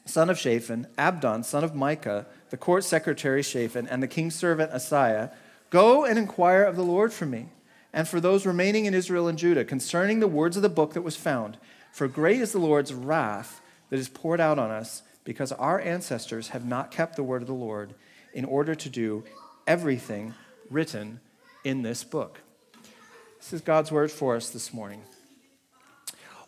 son 0.05 0.29
of 0.29 0.37
Shaphan, 0.37 0.87
Abdon, 0.97 1.43
son 1.43 1.63
of 1.63 1.75
Micah, 1.75 2.25
the 2.49 2.57
court 2.57 2.83
secretary 2.83 3.41
Shaphan, 3.43 3.87
and 3.87 4.01
the 4.01 4.07
king's 4.07 4.35
servant 4.35 4.71
Asaiah, 4.71 5.31
Go 5.69 6.03
and 6.03 6.19
inquire 6.19 6.63
of 6.63 6.75
the 6.75 6.83
Lord 6.83 7.13
for 7.13 7.25
me, 7.25 7.49
and 7.93 8.07
for 8.07 8.19
those 8.19 8.45
remaining 8.45 8.85
in 8.85 8.93
Israel 8.93 9.27
and 9.27 9.37
Judah, 9.37 9.63
concerning 9.63 10.19
the 10.19 10.27
words 10.27 10.57
of 10.57 10.63
the 10.63 10.69
book 10.69 10.93
that 10.93 11.01
was 11.01 11.15
found. 11.15 11.57
For 11.93 12.07
great 12.07 12.41
is 12.41 12.51
the 12.51 12.59
Lord's 12.59 12.93
wrath 12.93 13.61
that 13.89 13.99
is 13.99 14.09
poured 14.09 14.41
out 14.41 14.59
on 14.59 14.69
us, 14.69 15.03
because 15.23 15.51
our 15.53 15.79
ancestors 15.79 16.49
have 16.49 16.65
not 16.65 16.91
kept 16.91 17.15
the 17.15 17.23
word 17.23 17.41
of 17.41 17.47
the 17.47 17.53
Lord 17.53 17.93
in 18.33 18.43
order 18.43 18.75
to 18.75 18.89
do 18.89 19.23
everything 19.67 20.33
written 20.69 21.19
in 21.63 21.83
this 21.83 22.03
book. 22.03 22.41
This 23.37 23.53
is 23.53 23.61
God's 23.61 23.91
word 23.91 24.11
for 24.11 24.35
us 24.35 24.49
this 24.49 24.73
morning. 24.73 25.03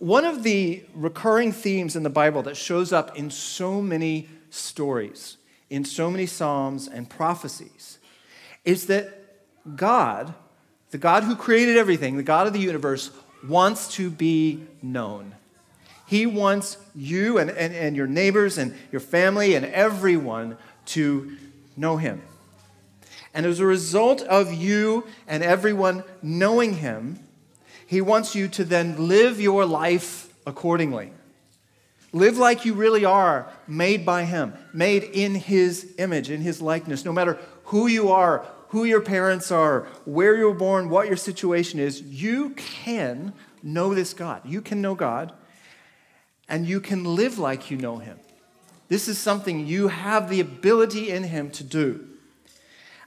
One 0.04 0.26
of 0.26 0.44
the 0.44 0.84
recurring 0.94 1.54
themes 1.54 1.96
in 1.96 2.04
the 2.04 2.10
Bible 2.10 2.44
that 2.44 2.58
shows 2.58 2.92
up 2.92 3.18
in 3.18 3.32
so 3.32 3.82
many 3.82 4.28
stories 4.50 5.38
in 5.70 5.86
so 5.86 6.12
many 6.12 6.26
Psalms 6.26 6.90
and 6.90 7.10
prophecies 7.10 8.00
is 8.66 8.88
that 8.88 9.12
God, 9.78 10.34
the 10.92 10.98
God 10.98 11.24
who 11.24 11.38
created 11.38 11.78
everything, 11.78 12.18
the 12.18 12.22
God 12.22 12.48
of 12.48 12.52
the 12.54 12.60
universe, 12.60 13.12
wants 13.48 13.96
to 13.96 14.10
be 14.10 14.68
known. 14.82 15.36
He 16.06 16.26
wants 16.26 16.76
you 16.94 17.38
and, 17.38 17.50
and, 17.50 17.74
and 17.74 17.96
your 17.96 18.06
neighbors 18.06 18.58
and 18.58 18.78
your 18.92 19.00
family 19.00 19.56
and 19.56 19.66
everyone 19.68 20.58
to 20.88 21.38
know 21.78 21.96
Him. 21.96 22.22
And 23.34 23.46
as 23.46 23.62
a 23.62 23.66
result 23.66 24.22
of 24.24 24.54
you 24.54 25.08
and 25.28 25.44
everyone 25.44 26.04
knowing 26.22 26.74
Him, 26.74 27.20
He 27.86 28.02
wants 28.02 28.36
you 28.36 28.48
to 28.50 28.64
then 28.64 29.08
live 29.08 29.40
your 29.40 29.66
life 29.66 30.34
accordingly. 30.46 31.12
Live 32.12 32.38
like 32.38 32.64
you 32.64 32.74
really 32.76 33.06
are, 33.06 33.52
made 33.68 34.06
by 34.06 34.26
Him, 34.26 34.54
made 34.72 35.04
in 35.04 35.36
His 35.36 35.94
image, 35.98 36.30
in 36.30 36.42
His 36.42 36.62
likeness. 36.62 37.06
No 37.06 37.12
matter 37.12 37.40
who 37.66 37.88
you 37.88 38.10
are, 38.10 38.46
who 38.70 38.84
your 38.84 39.02
parents 39.02 39.52
are, 39.52 39.88
where 40.06 40.36
you 40.36 40.46
were 40.46 40.54
born, 40.54 40.90
what 40.90 41.08
your 41.08 41.18
situation 41.18 41.80
is, 41.80 42.02
you 42.02 42.52
can 42.52 43.34
know 43.64 43.96
this 43.96 44.14
God. 44.14 44.42
You 44.46 44.62
can 44.62 44.82
know 44.82 44.94
God, 44.94 45.34
and 46.48 46.68
you 46.68 46.80
can 46.80 47.04
live 47.04 47.40
like 47.40 47.72
you 47.72 47.78
know 47.78 47.98
Him. 47.98 48.20
This 48.90 49.08
is 49.08 49.18
something 49.18 49.66
you 49.66 49.88
have 49.88 50.30
the 50.30 50.40
ability 50.40 51.10
in 51.10 51.24
Him 51.24 51.50
to 51.52 51.64
do. 51.64 52.08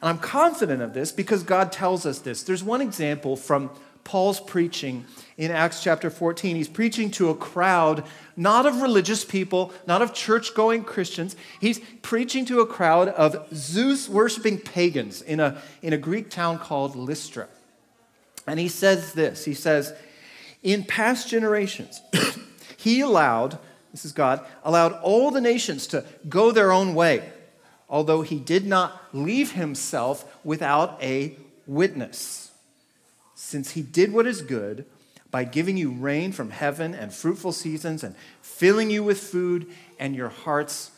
And 0.01 0.11
I'm 0.11 0.19
confident 0.19 0.83
of 0.83 0.95
this 0.95 1.13
because 1.13 1.43
God 1.43 1.71
tells 1.71 2.05
us 2.05 2.19
this. 2.19 2.43
There's 2.43 2.65
one 2.65 2.81
example 2.81 3.37
from 3.37 3.71
Paul's 4.07 4.39
preaching 4.39 5.05
in 5.37 5.51
Acts 5.51 5.83
chapter 5.83 6.11
14. 6.11 6.55
He's 6.55 6.69
preaching 6.69 7.11
to 7.11 7.29
a 7.29 7.35
crowd 7.35 8.05
not 8.37 8.65
of 8.65 8.81
religious 8.81 9.25
people, 9.25 9.73
not 9.85 10.01
of 10.01 10.15
church 10.15 10.55
going 10.55 10.85
Christians. 10.85 11.35
He's 11.61 11.81
preaching 12.03 12.45
to 12.45 12.61
a 12.61 12.67
crowd 12.67 13.09
of 13.09 13.49
Zeus 13.53 14.09
worshiping 14.09 14.59
pagans 14.59 15.23
in 15.23 15.41
a, 15.41 15.61
in 15.83 15.93
a 15.93 15.99
Greek 15.99 16.31
town 16.31 16.61
called 16.61 16.95
Lystra. 16.95 17.49
And 18.47 18.61
he 18.61 18.69
says 18.69 19.13
this 19.13 19.45
He 19.45 19.55
says, 19.55 19.93
In 20.63 20.85
past 20.85 21.29
generations, 21.29 22.01
he 22.77 23.01
allowed, 23.01 23.59
this 23.91 24.05
is 24.05 24.13
God, 24.13 24.47
allowed 24.63 24.93
all 25.03 25.33
the 25.33 25.41
nations 25.41 25.89
to 25.89 26.05
go 26.29 26.53
their 26.53 26.71
own 26.71 26.95
way, 26.95 27.29
although 27.91 28.23
he 28.23 28.39
did 28.39 28.67
not 28.67 29.03
leave 29.13 29.51
himself 29.51 30.25
without 30.45 31.03
a 31.03 31.37
witness 31.67 32.46
since 33.47 33.71
he 33.71 33.83
did 33.83 34.13
what 34.13 34.27
is 34.27 34.43
good 34.43 34.85
by 35.31 35.45
giving 35.45 35.77
you 35.77 35.93
rain 35.93 36.33
from 36.33 36.51
heaven 36.51 36.97
and 36.97 37.15
fruitful 37.15 37.53
seasons 37.53 38.03
and 38.03 38.17
filling 38.43 38.91
you 38.91 39.05
with 39.05 39.21
food 39.21 39.69
and 40.01 40.17
your 40.17 40.31
hearts 40.31 40.91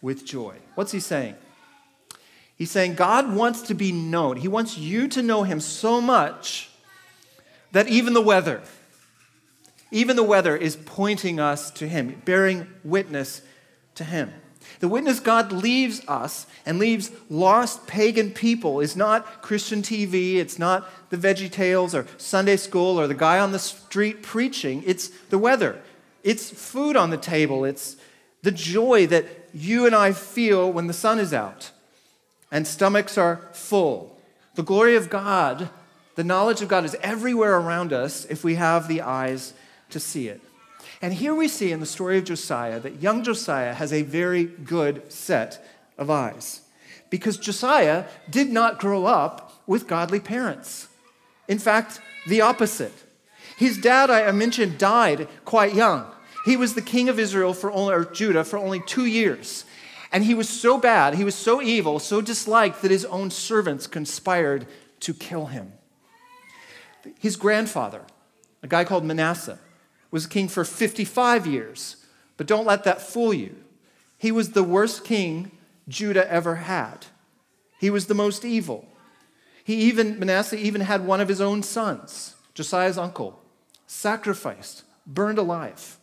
with 0.00 0.24
joy. 0.24 0.54
What's 0.76 0.92
he 0.92 1.00
saying? 1.00 1.34
He's 2.54 2.70
saying 2.70 2.94
God 2.94 3.34
wants 3.34 3.62
to 3.62 3.74
be 3.74 3.90
known. 3.90 4.36
He 4.36 4.46
wants 4.46 4.78
you 4.78 5.08
to 5.08 5.20
know 5.20 5.42
him 5.42 5.58
so 5.58 6.00
much 6.00 6.70
that 7.72 7.88
even 7.88 8.14
the 8.14 8.22
weather, 8.22 8.62
even 9.90 10.14
the 10.14 10.22
weather 10.22 10.56
is 10.56 10.76
pointing 10.76 11.40
us 11.40 11.72
to 11.72 11.88
him, 11.88 12.22
bearing 12.24 12.68
witness 12.84 13.42
to 13.96 14.04
him. 14.04 14.32
The 14.80 14.88
witness 14.88 15.20
God 15.20 15.52
leaves 15.52 16.02
us 16.06 16.46
and 16.66 16.78
leaves 16.78 17.10
lost 17.30 17.86
pagan 17.86 18.30
people 18.30 18.80
is 18.80 18.96
not 18.96 19.42
Christian 19.42 19.82
TV, 19.82 20.36
it's 20.36 20.58
not 20.58 20.88
the 21.10 21.16
Veggie 21.16 21.50
Tales 21.50 21.94
or 21.94 22.06
Sunday 22.18 22.56
school 22.56 23.00
or 23.00 23.06
the 23.06 23.14
guy 23.14 23.38
on 23.38 23.52
the 23.52 23.58
street 23.58 24.22
preaching. 24.22 24.82
It's 24.86 25.08
the 25.30 25.38
weather, 25.38 25.80
it's 26.22 26.50
food 26.50 26.96
on 26.96 27.10
the 27.10 27.16
table, 27.16 27.64
it's 27.64 27.96
the 28.42 28.52
joy 28.52 29.06
that 29.06 29.24
you 29.54 29.86
and 29.86 29.94
I 29.94 30.12
feel 30.12 30.70
when 30.70 30.86
the 30.86 30.92
sun 30.92 31.18
is 31.18 31.32
out. 31.32 31.70
and 32.50 32.66
stomachs 32.66 33.18
are 33.18 33.40
full. 33.52 34.18
The 34.54 34.62
glory 34.62 34.96
of 34.96 35.10
God, 35.10 35.68
the 36.14 36.24
knowledge 36.24 36.62
of 36.62 36.68
God 36.68 36.84
is 36.84 36.96
everywhere 37.02 37.56
around 37.56 37.92
us 37.92 38.24
if 38.26 38.44
we 38.44 38.54
have 38.54 38.88
the 38.88 39.02
eyes 39.02 39.52
to 39.90 40.00
see 40.00 40.28
it. 40.28 40.40
And 41.02 41.14
here 41.14 41.34
we 41.34 41.48
see 41.48 41.72
in 41.72 41.80
the 41.80 41.86
story 41.86 42.18
of 42.18 42.24
Josiah 42.24 42.80
that 42.80 43.02
young 43.02 43.22
Josiah 43.22 43.74
has 43.74 43.92
a 43.92 44.02
very 44.02 44.44
good 44.44 45.12
set 45.12 45.64
of 45.98 46.10
eyes. 46.10 46.62
Because 47.10 47.36
Josiah 47.36 48.06
did 48.30 48.50
not 48.50 48.78
grow 48.78 49.06
up 49.06 49.62
with 49.66 49.86
godly 49.86 50.20
parents. 50.20 50.88
In 51.48 51.58
fact, 51.58 52.00
the 52.26 52.40
opposite. 52.40 52.92
His 53.56 53.78
dad, 53.78 54.10
I 54.10 54.30
mentioned, 54.32 54.78
died 54.78 55.28
quite 55.44 55.74
young. 55.74 56.06
He 56.44 56.56
was 56.56 56.74
the 56.74 56.82
king 56.82 57.08
of 57.08 57.18
Israel 57.18 57.54
for 57.54 57.70
only, 57.72 57.94
or 57.94 58.04
Judah 58.04 58.44
for 58.44 58.58
only 58.58 58.80
two 58.80 59.06
years. 59.06 59.64
And 60.12 60.24
he 60.24 60.34
was 60.34 60.48
so 60.48 60.78
bad, 60.78 61.14
he 61.14 61.24
was 61.24 61.34
so 61.34 61.60
evil, 61.60 61.98
so 61.98 62.20
disliked 62.20 62.82
that 62.82 62.90
his 62.90 63.04
own 63.04 63.30
servants 63.30 63.86
conspired 63.86 64.66
to 65.00 65.12
kill 65.12 65.46
him. 65.46 65.72
His 67.18 67.36
grandfather, 67.36 68.02
a 68.62 68.68
guy 68.68 68.84
called 68.84 69.04
Manasseh, 69.04 69.58
was 70.10 70.26
king 70.26 70.48
for 70.48 70.64
55 70.64 71.46
years. 71.46 71.96
But 72.36 72.46
don't 72.46 72.66
let 72.66 72.84
that 72.84 73.00
fool 73.00 73.32
you. 73.32 73.56
He 74.18 74.30
was 74.30 74.50
the 74.50 74.64
worst 74.64 75.04
king 75.04 75.52
Judah 75.88 76.30
ever 76.30 76.56
had. 76.56 77.06
He 77.78 77.90
was 77.90 78.06
the 78.06 78.14
most 78.14 78.44
evil. 78.44 78.88
He 79.62 79.74
even, 79.74 80.18
Manasseh 80.18 80.58
even 80.58 80.82
had 80.82 81.06
one 81.06 81.20
of 81.20 81.28
his 81.28 81.40
own 81.40 81.62
sons, 81.62 82.36
Josiah's 82.54 82.98
uncle, 82.98 83.42
sacrificed, 83.86 84.84
burned 85.06 85.38
alive. 85.38 85.98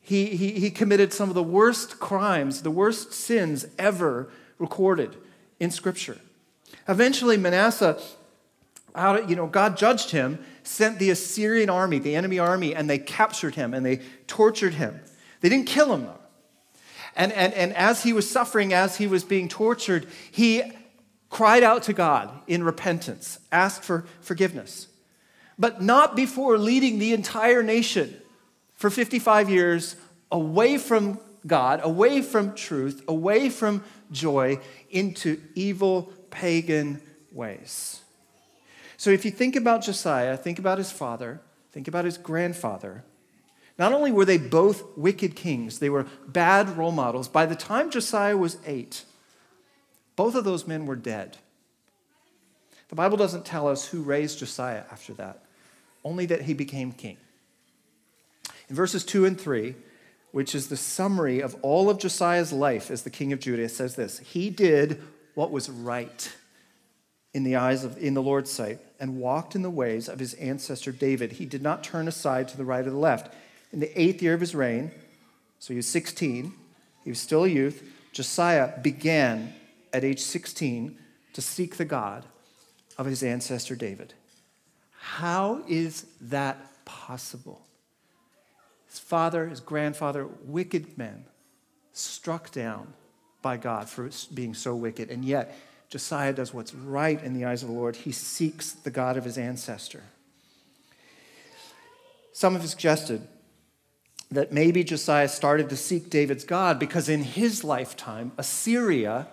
He, 0.00 0.36
he, 0.36 0.52
he 0.52 0.70
committed 0.70 1.12
some 1.12 1.30
of 1.30 1.34
the 1.34 1.42
worst 1.42 1.98
crimes, 1.98 2.62
the 2.62 2.70
worst 2.70 3.12
sins 3.12 3.66
ever 3.78 4.30
recorded 4.58 5.16
in 5.58 5.70
Scripture. 5.70 6.18
Eventually, 6.86 7.38
Manasseh, 7.38 7.98
out 8.94 9.28
you 9.28 9.36
know, 9.36 9.46
God 9.46 9.76
judged 9.76 10.10
him, 10.10 10.38
sent 10.62 10.98
the 10.98 11.10
Assyrian 11.10 11.68
army, 11.68 11.98
the 11.98 12.14
enemy 12.14 12.38
army, 12.38 12.74
and 12.74 12.88
they 12.88 12.98
captured 12.98 13.54
him 13.54 13.74
and 13.74 13.84
they 13.84 14.00
tortured 14.26 14.74
him. 14.74 15.00
They 15.40 15.48
didn't 15.48 15.66
kill 15.66 15.92
him, 15.92 16.04
though. 16.04 16.18
And, 17.16 17.32
and, 17.32 17.52
and 17.54 17.74
as 17.74 18.02
he 18.02 18.12
was 18.12 18.28
suffering, 18.30 18.72
as 18.72 18.96
he 18.96 19.06
was 19.06 19.24
being 19.24 19.48
tortured, 19.48 20.06
he 20.30 20.62
cried 21.30 21.62
out 21.62 21.82
to 21.84 21.92
God 21.92 22.30
in 22.46 22.62
repentance, 22.62 23.38
asked 23.52 23.82
for 23.82 24.04
forgiveness. 24.20 24.88
But 25.58 25.82
not 25.82 26.16
before 26.16 26.58
leading 26.58 26.98
the 26.98 27.12
entire 27.12 27.62
nation 27.62 28.16
for 28.74 28.90
55 28.90 29.48
years 29.48 29.96
away 30.30 30.78
from 30.78 31.20
God, 31.46 31.80
away 31.82 32.22
from 32.22 32.54
truth, 32.54 33.02
away 33.06 33.48
from 33.50 33.84
joy, 34.10 34.60
into 34.90 35.40
evil 35.54 36.12
pagan 36.30 37.00
ways. 37.30 38.03
So 39.04 39.10
if 39.10 39.26
you 39.26 39.30
think 39.30 39.54
about 39.54 39.82
Josiah, 39.82 40.34
think 40.34 40.58
about 40.58 40.78
his 40.78 40.90
father, 40.90 41.42
think 41.72 41.88
about 41.88 42.06
his 42.06 42.16
grandfather. 42.16 43.04
Not 43.78 43.92
only 43.92 44.10
were 44.10 44.24
they 44.24 44.38
both 44.38 44.96
wicked 44.96 45.36
kings, 45.36 45.78
they 45.78 45.90
were 45.90 46.06
bad 46.26 46.78
role 46.78 46.90
models. 46.90 47.28
By 47.28 47.44
the 47.44 47.54
time 47.54 47.90
Josiah 47.90 48.38
was 48.38 48.56
eight, 48.64 49.04
both 50.16 50.34
of 50.34 50.44
those 50.44 50.66
men 50.66 50.86
were 50.86 50.96
dead. 50.96 51.36
The 52.88 52.94
Bible 52.94 53.18
doesn't 53.18 53.44
tell 53.44 53.68
us 53.68 53.88
who 53.88 54.00
raised 54.00 54.38
Josiah 54.38 54.84
after 54.90 55.12
that, 55.12 55.44
only 56.02 56.24
that 56.24 56.40
he 56.40 56.54
became 56.54 56.90
king. 56.90 57.18
In 58.70 58.74
verses 58.74 59.04
2 59.04 59.26
and 59.26 59.38
3, 59.38 59.74
which 60.32 60.54
is 60.54 60.68
the 60.68 60.78
summary 60.78 61.40
of 61.40 61.56
all 61.60 61.90
of 61.90 61.98
Josiah's 61.98 62.54
life 62.54 62.90
as 62.90 63.02
the 63.02 63.10
king 63.10 63.34
of 63.34 63.40
Judah, 63.40 63.68
says 63.68 63.96
this 63.96 64.20
He 64.20 64.48
did 64.48 65.02
what 65.34 65.50
was 65.50 65.68
right 65.68 66.34
in 67.34 67.42
the 67.42 67.56
eyes 67.56 67.84
of 67.84 67.98
in 67.98 68.14
the 68.14 68.22
Lord's 68.22 68.50
sight 68.50 68.78
and 69.00 69.18
walked 69.18 69.54
in 69.54 69.62
the 69.62 69.70
ways 69.70 70.08
of 70.08 70.20
his 70.20 70.34
ancestor 70.34 70.92
David. 70.92 71.32
He 71.32 71.44
did 71.44 71.62
not 71.62 71.84
turn 71.84 72.08
aside 72.08 72.48
to 72.48 72.56
the 72.56 72.64
right 72.64 72.86
or 72.86 72.90
the 72.90 72.96
left. 72.96 73.34
In 73.72 73.80
the 73.80 74.00
eighth 74.00 74.22
year 74.22 74.34
of 74.34 74.40
his 74.40 74.54
reign, 74.54 74.92
so 75.58 75.74
he 75.74 75.76
was 75.76 75.88
16, 75.88 76.54
he 77.02 77.10
was 77.10 77.20
still 77.20 77.44
a 77.44 77.48
youth, 77.48 77.82
Josiah 78.12 78.78
began 78.80 79.52
at 79.92 80.04
age 80.04 80.20
16 80.20 80.96
to 81.32 81.42
seek 81.42 81.76
the 81.76 81.84
God 81.84 82.24
of 82.96 83.06
his 83.06 83.24
ancestor 83.24 83.74
David. 83.74 84.14
How 84.96 85.62
is 85.68 86.06
that 86.20 86.84
possible? 86.84 87.66
His 88.88 89.00
father, 89.00 89.48
his 89.48 89.60
grandfather, 89.60 90.28
wicked 90.44 90.96
men, 90.96 91.24
struck 91.92 92.52
down 92.52 92.94
by 93.42 93.56
God 93.56 93.88
for 93.88 94.08
being 94.32 94.54
so 94.54 94.76
wicked. 94.76 95.10
And 95.10 95.24
yet, 95.24 95.56
Josiah 95.94 96.32
does 96.32 96.52
what's 96.52 96.74
right 96.74 97.22
in 97.22 97.34
the 97.34 97.44
eyes 97.44 97.62
of 97.62 97.68
the 97.68 97.74
Lord. 97.76 97.94
He 97.94 98.10
seeks 98.10 98.72
the 98.72 98.90
God 98.90 99.16
of 99.16 99.22
his 99.22 99.38
ancestor. 99.38 100.02
Some 102.32 102.54
have 102.54 102.68
suggested 102.68 103.28
that 104.28 104.50
maybe 104.50 104.82
Josiah 104.82 105.28
started 105.28 105.68
to 105.68 105.76
seek 105.76 106.10
David's 106.10 106.42
God 106.42 106.80
because 106.80 107.08
in 107.08 107.22
his 107.22 107.62
lifetime, 107.62 108.32
Assyria, 108.36 109.28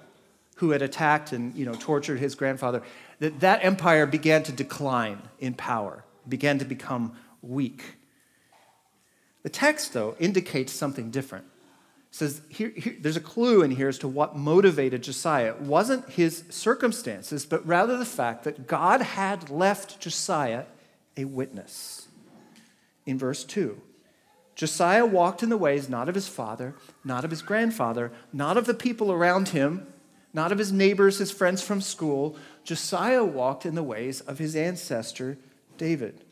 who 0.57 0.69
had 0.69 0.83
attacked 0.83 1.31
and 1.31 1.55
you 1.55 1.65
know, 1.65 1.73
tortured 1.73 2.19
his 2.19 2.35
grandfather, 2.35 2.83
that 3.17 3.39
that 3.39 3.65
empire 3.65 4.05
began 4.05 4.43
to 4.43 4.51
decline 4.51 5.19
in 5.39 5.55
power, 5.55 6.03
began 6.29 6.59
to 6.59 6.65
become 6.65 7.17
weak. 7.41 7.95
The 9.41 9.49
text, 9.49 9.93
though, 9.93 10.15
indicates 10.19 10.71
something 10.73 11.09
different. 11.09 11.45
Says 12.13 12.41
here, 12.49 12.73
here, 12.75 12.97
there's 12.99 13.15
a 13.15 13.21
clue 13.21 13.61
in 13.63 13.71
here 13.71 13.87
as 13.87 13.97
to 13.99 14.07
what 14.07 14.35
motivated 14.35 15.01
Josiah. 15.01 15.51
It 15.51 15.61
wasn't 15.61 16.09
his 16.09 16.43
circumstances, 16.49 17.45
but 17.45 17.65
rather 17.65 17.97
the 17.97 18.05
fact 18.05 18.43
that 18.43 18.67
God 18.67 19.01
had 19.01 19.49
left 19.49 20.01
Josiah 20.01 20.65
a 21.15 21.23
witness. 21.23 22.09
In 23.05 23.17
verse 23.17 23.45
2, 23.45 23.81
Josiah 24.55 25.05
walked 25.05 25.41
in 25.41 25.49
the 25.49 25.57
ways 25.57 25.87
not 25.87 26.09
of 26.09 26.15
his 26.15 26.27
father, 26.27 26.75
not 27.03 27.23
of 27.23 27.31
his 27.31 27.41
grandfather, 27.41 28.11
not 28.33 28.57
of 28.57 28.65
the 28.65 28.73
people 28.73 29.11
around 29.11 29.49
him, 29.49 29.87
not 30.33 30.51
of 30.51 30.57
his 30.57 30.71
neighbors, 30.71 31.17
his 31.17 31.31
friends 31.31 31.61
from 31.61 31.79
school. 31.79 32.35
Josiah 32.65 33.23
walked 33.23 33.65
in 33.65 33.75
the 33.75 33.83
ways 33.83 34.19
of 34.21 34.37
his 34.37 34.55
ancestor 34.55 35.37
David. 35.77 36.25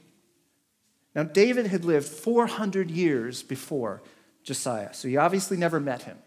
Now, 1.16 1.24
David 1.24 1.68
had 1.68 1.86
lived 1.86 2.08
400 2.08 2.92
years 2.92 3.42
before 3.42 4.04
Josiah, 4.50 4.92
so 4.96 5.08
he 5.08 5.16
obviously 5.16 5.58
never 5.58 5.80
met 5.80 6.02
him. 6.04 6.18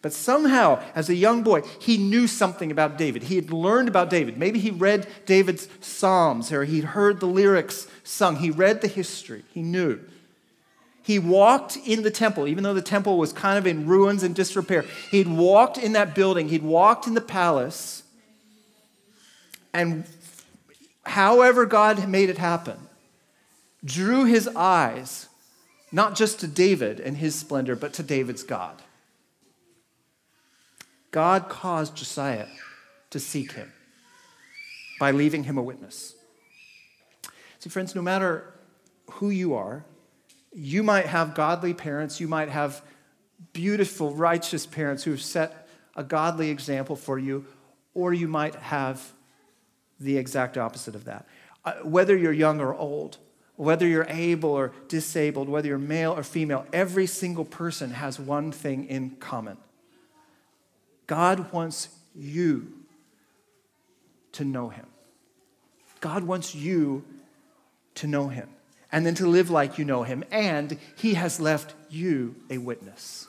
But 0.00 0.12
somehow, 0.12 0.80
as 0.94 1.08
a 1.08 1.14
young 1.14 1.42
boy, 1.42 1.62
he 1.80 1.96
knew 1.96 2.28
something 2.28 2.70
about 2.70 2.96
David. 2.96 3.24
He 3.24 3.34
had 3.34 3.50
learned 3.50 3.88
about 3.88 4.10
David. 4.10 4.38
Maybe 4.38 4.60
he 4.60 4.70
read 4.70 5.08
David's 5.26 5.68
Psalms 5.80 6.52
or 6.52 6.64
he'd 6.64 6.84
heard 6.84 7.18
the 7.18 7.26
lyrics 7.26 7.88
sung. 8.04 8.36
He 8.36 8.50
read 8.50 8.80
the 8.80 8.88
history. 8.88 9.42
He 9.52 9.60
knew. 9.62 10.00
He 11.02 11.18
walked 11.18 11.76
in 11.76 12.02
the 12.02 12.12
temple, 12.12 12.46
even 12.46 12.62
though 12.62 12.74
the 12.74 12.80
temple 12.80 13.18
was 13.18 13.32
kind 13.32 13.58
of 13.58 13.66
in 13.66 13.88
ruins 13.88 14.22
and 14.22 14.36
disrepair. 14.36 14.84
He'd 15.10 15.26
walked 15.26 15.78
in 15.78 15.94
that 15.94 16.14
building, 16.14 16.48
he'd 16.48 16.62
walked 16.62 17.08
in 17.08 17.14
the 17.14 17.20
palace. 17.20 18.04
And 19.72 20.04
however 21.04 21.66
God 21.66 22.08
made 22.08 22.30
it 22.30 22.38
happen, 22.38 22.78
drew 23.84 24.26
his 24.26 24.48
eyes 24.54 25.28
not 25.92 26.16
just 26.16 26.40
to 26.40 26.48
David 26.48 26.98
and 26.98 27.18
his 27.18 27.34
splendor, 27.34 27.76
but 27.76 27.92
to 27.94 28.02
David's 28.02 28.42
God. 28.42 28.82
God 31.10 31.50
caused 31.50 31.94
Josiah 31.94 32.46
to 33.10 33.20
seek 33.20 33.52
him 33.52 33.70
by 34.98 35.10
leaving 35.10 35.44
him 35.44 35.58
a 35.58 35.62
witness. 35.62 36.14
See, 37.58 37.68
friends, 37.68 37.94
no 37.94 38.02
matter 38.02 38.54
who 39.10 39.28
you 39.28 39.54
are, 39.54 39.84
you 40.54 40.82
might 40.82 41.06
have 41.06 41.34
godly 41.34 41.74
parents, 41.74 42.18
you 42.18 42.28
might 42.28 42.48
have 42.48 42.82
beautiful, 43.52 44.14
righteous 44.14 44.66
parents 44.66 45.04
who 45.04 45.10
have 45.10 45.22
set 45.22 45.68
a 45.94 46.02
godly 46.02 46.50
example 46.50 46.96
for 46.96 47.18
you, 47.18 47.44
or 47.94 48.14
you 48.14 48.26
might 48.26 48.54
have 48.54 49.12
the 50.00 50.16
exact 50.16 50.56
opposite 50.56 50.94
of 50.94 51.04
that. 51.04 51.26
Uh, 51.64 51.74
whether 51.82 52.16
you're 52.16 52.32
young 52.32 52.60
or 52.60 52.74
old, 52.74 53.18
whether 53.62 53.86
you're 53.86 54.06
able 54.08 54.50
or 54.50 54.72
disabled, 54.88 55.48
whether 55.48 55.68
you're 55.68 55.78
male 55.78 56.12
or 56.12 56.24
female, 56.24 56.66
every 56.72 57.06
single 57.06 57.44
person 57.44 57.92
has 57.92 58.18
one 58.18 58.50
thing 58.50 58.88
in 58.88 59.10
common 59.20 59.56
God 61.06 61.52
wants 61.52 61.88
you 62.14 62.72
to 64.32 64.44
know 64.44 64.70
Him. 64.70 64.86
God 66.00 66.24
wants 66.24 66.54
you 66.54 67.04
to 67.96 68.06
know 68.06 68.28
Him 68.28 68.48
and 68.90 69.06
then 69.06 69.14
to 69.16 69.28
live 69.28 69.48
like 69.48 69.78
you 69.78 69.84
know 69.84 70.02
Him. 70.02 70.24
And 70.32 70.76
He 70.96 71.14
has 71.14 71.38
left 71.38 71.74
you 71.88 72.34
a 72.50 72.58
witness. 72.58 73.28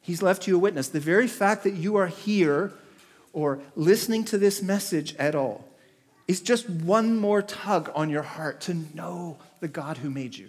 He's 0.00 0.22
left 0.22 0.48
you 0.48 0.56
a 0.56 0.58
witness. 0.58 0.88
The 0.88 0.98
very 0.98 1.28
fact 1.28 1.62
that 1.64 1.74
you 1.74 1.94
are 1.96 2.08
here 2.08 2.72
or 3.32 3.60
listening 3.76 4.24
to 4.24 4.38
this 4.38 4.60
message 4.60 5.14
at 5.16 5.36
all 5.36 5.69
is 6.30 6.40
just 6.40 6.70
one 6.70 7.16
more 7.16 7.42
tug 7.42 7.90
on 7.92 8.08
your 8.08 8.22
heart 8.22 8.60
to 8.60 8.74
know 8.94 9.36
the 9.58 9.66
God 9.66 9.98
who 9.98 10.08
made 10.08 10.36
you, 10.36 10.48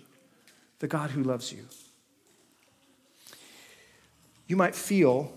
the 0.78 0.88
God 0.88 1.10
who 1.10 1.24
loves 1.24 1.52
you. 1.52 1.66
You 4.46 4.56
might 4.56 4.76
feel 4.76 5.34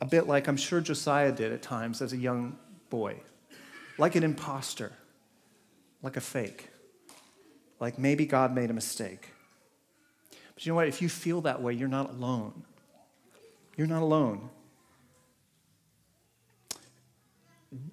a 0.00 0.06
bit 0.06 0.26
like 0.26 0.48
I'm 0.48 0.56
sure 0.56 0.80
Josiah 0.80 1.30
did 1.30 1.52
at 1.52 1.60
times 1.60 2.00
as 2.00 2.14
a 2.14 2.16
young 2.16 2.56
boy, 2.88 3.16
like 3.98 4.14
an 4.14 4.22
impostor, 4.22 4.92
like 6.00 6.16
a 6.16 6.22
fake, 6.22 6.70
like 7.80 7.98
maybe 7.98 8.24
God 8.24 8.54
made 8.54 8.70
a 8.70 8.74
mistake. 8.74 9.28
But 10.54 10.64
you 10.64 10.72
know 10.72 10.76
what? 10.76 10.88
If 10.88 11.02
you 11.02 11.10
feel 11.10 11.42
that 11.42 11.60
way, 11.60 11.74
you're 11.74 11.86
not 11.86 12.08
alone. 12.08 12.64
You're 13.76 13.88
not 13.88 14.00
alone. 14.00 14.48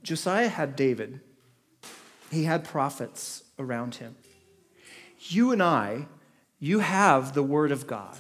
Josiah 0.02 0.48
had 0.48 0.78
David, 0.78 1.20
he 2.32 2.46
had 2.46 2.64
prophets 2.64 3.44
around 3.60 3.96
him. 3.96 4.16
You 5.20 5.52
and 5.52 5.62
I, 5.62 6.08
you 6.60 6.80
have 6.80 7.34
the 7.34 7.44
Word 7.44 7.72
of 7.72 7.88
God. 7.88 8.18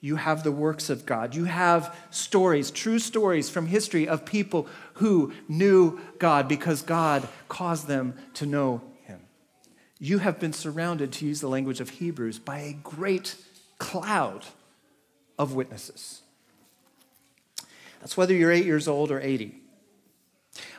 You 0.00 0.16
have 0.16 0.44
the 0.44 0.52
works 0.52 0.90
of 0.90 1.06
God. 1.06 1.34
You 1.34 1.44
have 1.44 1.96
stories, 2.10 2.70
true 2.70 2.98
stories 2.98 3.50
from 3.50 3.66
history 3.66 4.06
of 4.06 4.24
people 4.24 4.68
who 4.94 5.32
knew 5.48 5.98
God 6.18 6.46
because 6.46 6.82
God 6.82 7.28
caused 7.48 7.88
them 7.88 8.14
to 8.34 8.46
know 8.46 8.82
Him. 9.02 9.20
You 9.98 10.18
have 10.18 10.38
been 10.38 10.52
surrounded, 10.52 11.10
to 11.14 11.26
use 11.26 11.40
the 11.40 11.48
language 11.48 11.80
of 11.80 11.90
Hebrews, 11.90 12.38
by 12.38 12.60
a 12.60 12.74
great 12.74 13.34
cloud 13.78 14.44
of 15.36 15.54
witnesses. 15.54 16.22
That's 18.00 18.16
whether 18.16 18.34
you're 18.34 18.52
eight 18.52 18.66
years 18.66 18.86
old 18.86 19.10
or 19.10 19.20
80. 19.20 19.60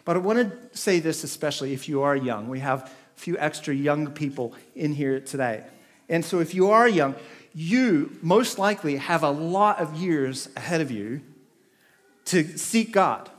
But 0.05 0.15
I 0.15 0.19
want 0.19 0.39
to 0.39 0.77
say 0.77 0.99
this 0.99 1.23
especially 1.23 1.73
if 1.73 1.87
you 1.87 2.01
are 2.01 2.15
young. 2.15 2.49
We 2.49 2.59
have 2.59 2.83
a 2.83 3.19
few 3.19 3.37
extra 3.37 3.73
young 3.73 4.11
people 4.11 4.53
in 4.75 4.93
here 4.93 5.19
today. 5.19 5.63
And 6.07 6.25
so 6.25 6.39
if 6.39 6.53
you 6.53 6.69
are 6.71 6.87
young, 6.87 7.15
you 7.53 8.17
most 8.21 8.57
likely 8.57 8.97
have 8.97 9.23
a 9.23 9.29
lot 9.29 9.79
of 9.79 9.95
years 9.95 10.49
ahead 10.55 10.81
of 10.81 10.91
you 10.91 11.21
to 12.25 12.57
seek 12.57 12.91
God, 12.91 13.29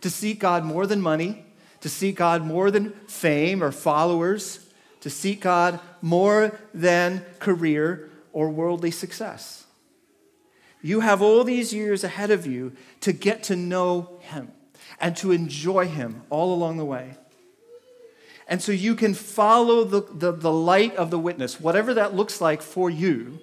to 0.00 0.10
seek 0.10 0.38
God 0.38 0.64
more 0.64 0.86
than 0.86 1.00
money, 1.00 1.44
to 1.80 1.88
seek 1.88 2.16
God 2.16 2.44
more 2.44 2.70
than 2.70 2.90
fame 3.06 3.62
or 3.62 3.72
followers, 3.72 4.66
to 5.00 5.10
seek 5.10 5.40
God 5.40 5.80
more 6.02 6.58
than 6.74 7.24
career 7.38 8.10
or 8.32 8.50
worldly 8.50 8.90
success. 8.90 9.66
You 10.82 11.00
have 11.00 11.22
all 11.22 11.44
these 11.44 11.72
years 11.72 12.04
ahead 12.04 12.30
of 12.30 12.46
you 12.46 12.72
to 13.00 13.12
get 13.12 13.42
to 13.44 13.56
know 13.56 14.18
Him 14.20 14.52
and 15.00 15.16
to 15.18 15.32
enjoy 15.32 15.86
Him 15.86 16.22
all 16.30 16.52
along 16.52 16.76
the 16.76 16.84
way. 16.84 17.16
And 18.48 18.62
so 18.62 18.72
you 18.72 18.94
can 18.94 19.12
follow 19.12 19.84
the, 19.84 20.00
the, 20.00 20.32
the, 20.32 20.52
light 20.52 20.96
of 20.96 21.10
the 21.10 21.18
witness, 21.18 21.60
whatever 21.60 21.92
that 21.94 22.14
looks 22.14 22.40
like 22.40 22.62
for 22.62 22.88
you. 22.88 23.40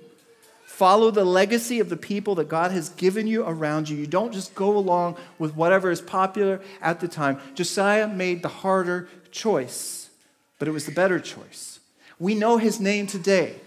Follow 0.66 1.12
the 1.12 1.24
legacy 1.24 1.80
of 1.80 1.90
the 1.90 1.96
people 1.96 2.36
that 2.36 2.50
God 2.50 2.72
has 2.72 2.90
given 2.90 3.28
you 3.28 3.46
around 3.46 3.88
you. 3.88 3.96
You 3.96 4.08
don't 4.08 4.34
just 4.34 4.56
go 4.56 4.76
along 4.76 5.16
with 5.38 5.56
whatever 5.56 5.92
is 5.92 6.02
popular 6.02 6.60
at 6.82 7.00
the 7.00 7.08
time. 7.08 7.40
Josiah 7.54 8.08
made 8.08 8.42
the 8.42 8.50
harder 8.50 9.08
choice, 9.32 10.10
but 10.58 10.68
it 10.68 10.72
was 10.72 10.86
the 10.86 10.92
better 10.92 11.20
choice. 11.20 11.80
We 12.20 12.34
know 12.34 12.58
his 12.58 12.80
name 12.80 13.08
today. 13.08 13.62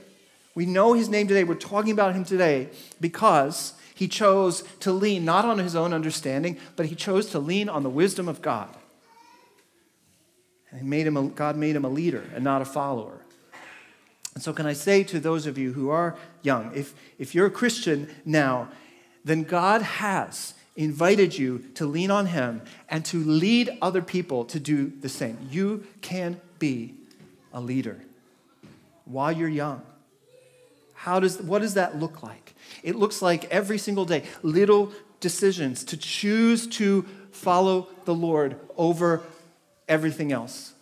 We 0.55 0.67
know 0.67 0.93
his 0.93 1.09
name 1.09 1.29
today. 1.29 1.45
We're 1.45 1.55
talking 1.55 1.93
about 1.93 2.15
him 2.15 2.25
today 2.25 2.69
because 3.01 3.75
he 3.99 4.07
chose 4.07 4.63
to 4.79 4.93
lean 4.93 5.25
not 5.25 5.45
on 5.45 5.59
his 5.59 5.75
own 5.75 5.93
understanding, 5.93 6.57
but 6.77 6.87
he 6.87 6.95
chose 6.95 7.31
to 7.31 7.41
lean 7.41 7.69
on 7.69 7.83
the 7.83 7.91
wisdom 7.91 8.29
of 8.29 8.41
God. 8.41 8.73
And 10.71 10.89
made 10.89 11.05
him 11.05 11.17
a, 11.17 11.25
God 11.25 11.57
made 11.57 11.75
him 11.75 11.85
a 11.85 11.89
leader 11.89 12.23
and 12.33 12.45
not 12.45 12.63
a 12.63 12.65
follower. 12.65 13.23
And 14.35 14.43
so, 14.45 14.53
can 14.53 14.67
I 14.67 14.73
say 14.73 15.03
to 15.03 15.19
those 15.19 15.47
of 15.47 15.59
you 15.59 15.73
who 15.73 15.91
are 15.91 16.17
young, 16.43 16.71
if, 16.77 16.95
if 17.19 17.35
you're 17.35 17.47
a 17.47 17.51
Christian 17.51 18.09
now, 18.25 18.69
then 19.25 19.43
God 19.43 19.83
has 19.83 20.55
invited 20.77 21.37
you 21.37 21.65
to 21.75 21.85
lean 21.85 22.13
on 22.13 22.27
Him 22.27 22.63
and 22.89 23.05
to 23.07 23.19
lead 23.19 23.79
other 23.83 24.01
people 24.01 24.45
to 24.45 24.61
do 24.61 24.93
the 25.01 25.09
same. 25.09 25.39
You 25.51 25.85
can 26.03 26.41
be 26.61 26.95
a 27.53 27.61
leader 27.61 28.01
while 29.07 29.33
you're 29.33 29.49
young. 29.49 29.83
How 30.99 31.21
does, 31.21 31.41
what 31.41 31.63
does 31.63 31.75
that 31.75 31.97
look 31.97 32.25
like? 32.25 32.55
It 32.83 32.97
looks 32.97 33.23
like 33.23 33.45
every 33.53 33.79
single 33.79 34.05
day, 34.05 34.25
little 34.43 34.93
decisions 35.21 35.85
to 35.85 35.97
choose 35.97 36.67
to 36.67 37.03
follow 37.31 37.87
the 38.05 38.15
Lord 38.15 38.59
over 38.77 39.23
everything 39.89 40.33
else, 40.33 40.73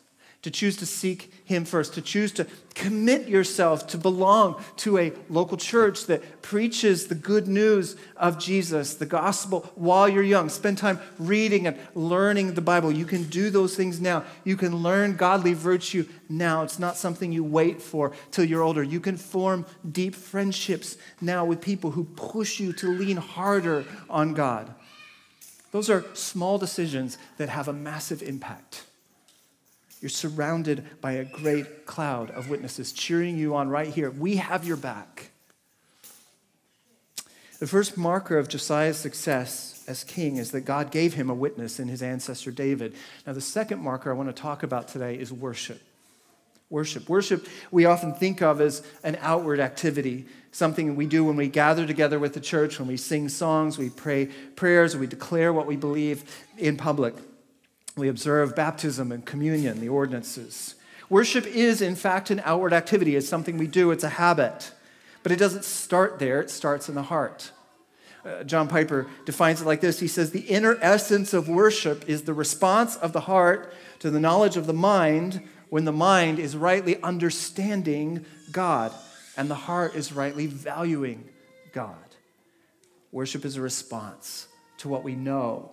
to 0.41 0.51
choose 0.51 0.79
to 0.79 0.87
seek 0.87 1.36
Him 1.47 1.65
first, 1.65 1.95
to 1.95 2.03
choose 2.03 2.33
to 2.33 2.47
commit 2.75 3.29
yourself 3.29 3.87
to 3.87 3.99
belong 3.99 4.61
to 4.79 4.99
a 4.99 5.13
local 5.29 5.57
church 5.57 6.07
that 6.07 6.43
preaches 6.43 7.07
the 7.07 7.15
good 7.15 7.47
news 7.47 7.95
of 8.17 8.37
Jesus, 8.37 8.95
the 8.95 9.07
gospel, 9.07 9.71
while 9.77 10.09
you're 10.09 10.25
young. 10.25 10.49
Spend 10.49 10.77
time 10.77 10.99
reading 11.21 11.69
and 11.69 11.79
learning 11.95 12.55
the 12.55 12.61
Bible. 12.61 12.91
You 12.91 13.05
can 13.05 13.23
do 13.29 13.49
those 13.49 13.77
things 13.77 14.01
now. 14.01 14.25
You 14.43 14.57
can 14.57 14.83
learn 14.83 15.15
godly 15.15 15.55
virtue 15.55 16.09
now. 16.29 16.65
It's 16.65 16.81
not 16.81 16.97
something 16.97 17.31
you 17.31 17.45
wait 17.45 17.81
for 17.81 18.11
till 18.33 18.45
you're 18.45 18.63
older. 18.63 18.83
You 18.83 18.99
can 18.99 19.17
form 19.17 19.67
deep 19.89 20.17
friendships 20.17 20.97
now 21.21 21.45
with 21.45 21.61
people 21.61 21.93
who 21.93 22.05
push 22.17 22.59
you 22.59 22.73
to 22.73 22.89
lean 22.89 23.19
harder 23.19 23.85
on 24.11 24.35
God. 24.35 24.75
Those 25.71 25.89
are 25.91 26.05
small 26.13 26.59
decisions 26.59 27.19
that 27.37 27.51
have 27.51 27.69
a 27.69 27.73
massive 27.73 28.21
impact. 28.21 28.83
You're 30.01 30.09
surrounded 30.11 30.85
by 31.01 31.13
a 31.13 31.25
great 31.25 31.87
cloud 31.87 32.31
of 32.31 32.51
witnesses 32.51 32.93
cheering 32.93 33.39
you 33.39 33.55
on 33.55 33.69
right 33.69 33.89
here. 33.89 34.11
We 34.11 34.37
have 34.37 34.65
your 34.65 34.77
back. 34.77 35.31
The 37.59 37.67
first 37.67 37.97
marker 37.97 38.39
of 38.39 38.49
Josiah's 38.49 38.99
success 38.99 39.83
as 39.89 40.05
king 40.05 40.37
is 40.37 40.51
that 40.51 40.63
God 40.63 40.91
gave 40.91 41.15
him 41.15 41.31
a 41.31 41.35
witness 41.35 41.81
in 41.81 41.89
his 41.89 42.03
ancestor 42.03 42.51
David. 42.51 42.95
Now, 43.27 43.33
the 43.33 43.41
second 43.41 43.81
marker 43.81 44.11
I 44.11 44.15
want 44.15 44.29
to 44.29 44.43
talk 44.43 44.63
about 44.63 44.89
today 44.89 45.15
is 45.19 45.33
worship. 45.33 45.81
Worship. 46.69 47.09
Worship, 47.09 47.47
we 47.71 47.85
often 47.85 48.13
think 48.13 48.43
of 48.43 48.61
as 48.61 48.83
an 49.05 49.17
outward 49.21 49.61
activity, 49.61 50.27
something 50.51 50.97
we 50.97 51.07
do 51.07 51.25
when 51.25 51.37
we 51.37 51.49
gather 51.49 51.87
together 51.87 52.19
with 52.19 52.35
the 52.35 52.41
church, 52.41 52.79
when 52.79 52.89
we 52.89 52.97
sing 52.97 53.29
songs, 53.29 53.79
we 53.79 53.89
pray 53.89 54.27
prayers, 54.57 54.97
we 54.97 55.07
declare 55.07 55.53
what 55.53 55.67
we 55.67 55.77
believe 55.77 56.25
in 56.59 56.77
public. 56.77 57.15
We 57.97 58.09
observe 58.09 58.55
baptism 58.55 59.11
and 59.11 59.25
communion, 59.25 59.81
the 59.81 59.89
ordinances. 59.89 60.75
Worship 61.09 61.47
is, 61.47 61.81
in 61.81 61.97
fact, 61.97 62.29
an 62.29 62.43
outward 62.45 62.75
activity. 62.75 63.17
It's 63.17 63.27
something 63.27 63.57
we 63.57 63.67
do, 63.67 63.91
it's 63.91 64.05
a 64.05 64.11
habit. 64.11 64.71
But 65.23 65.33
it 65.33 65.39
doesn't 65.39 65.65
start 65.65 66.19
there, 66.19 66.43
it 66.43 66.51
starts 66.51 66.91
in 66.91 66.95
the 66.95 67.05
heart. 67.05 67.53
Uh, 68.23 68.45
John 68.45 68.69
Piper 68.69 69.07
defines 69.25 69.63
it 69.63 69.65
like 69.65 69.81
this 69.81 69.99
He 69.99 70.09
says, 70.09 70.31
The 70.31 70.41
inner 70.41 70.77
essence 70.83 71.33
of 71.33 71.49
worship 71.49 72.07
is 72.07 72.23
the 72.23 72.35
response 72.35 72.97
of 72.97 73.15
the 73.15 73.21
heart 73.21 73.73
to 74.01 74.11
the 74.11 74.21
knowledge 74.21 74.59
of 74.59 74.67
the 74.67 74.75
mind 74.75 75.41
when 75.71 75.87
the 75.87 75.93
mind 75.93 76.39
is 76.39 76.55
rightly 76.55 77.03
understanding 77.03 78.27
God 78.53 78.93
and 79.39 79.49
the 79.49 79.55
heart 79.55 79.95
is 79.95 80.13
rightly 80.13 80.47
valuing 80.47 81.27
God. 81.73 81.97
Worship 83.11 83.47
is 83.47 83.57
a 83.57 83.63
response 83.63 84.49
to 84.79 84.89
what 84.91 85.03
we 85.03 85.15
know 85.15 85.71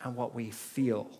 and 0.00 0.16
what 0.16 0.34
we 0.34 0.50
feel 0.50 1.10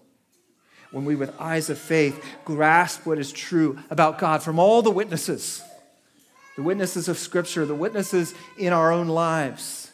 when 0.91 1.05
we, 1.05 1.15
with 1.15 1.39
eyes 1.41 1.71
of 1.71 1.79
faith, 1.79 2.25
grasp 2.45 3.07
what 3.07 3.19
is 3.19 3.33
true 3.33 3.79
about 3.91 4.19
God 4.19 4.43
from 4.43 4.59
all 4.59 4.83
the 4.83 4.91
witnesses 4.91 5.63
the 6.57 6.63
witnesses 6.63 7.07
of 7.07 7.19
Scripture, 7.19 7.67
the 7.67 7.75
witnesses 7.75 8.35
in 8.59 8.73
our 8.73 8.91
own 8.91 9.09
lives. 9.09 9.93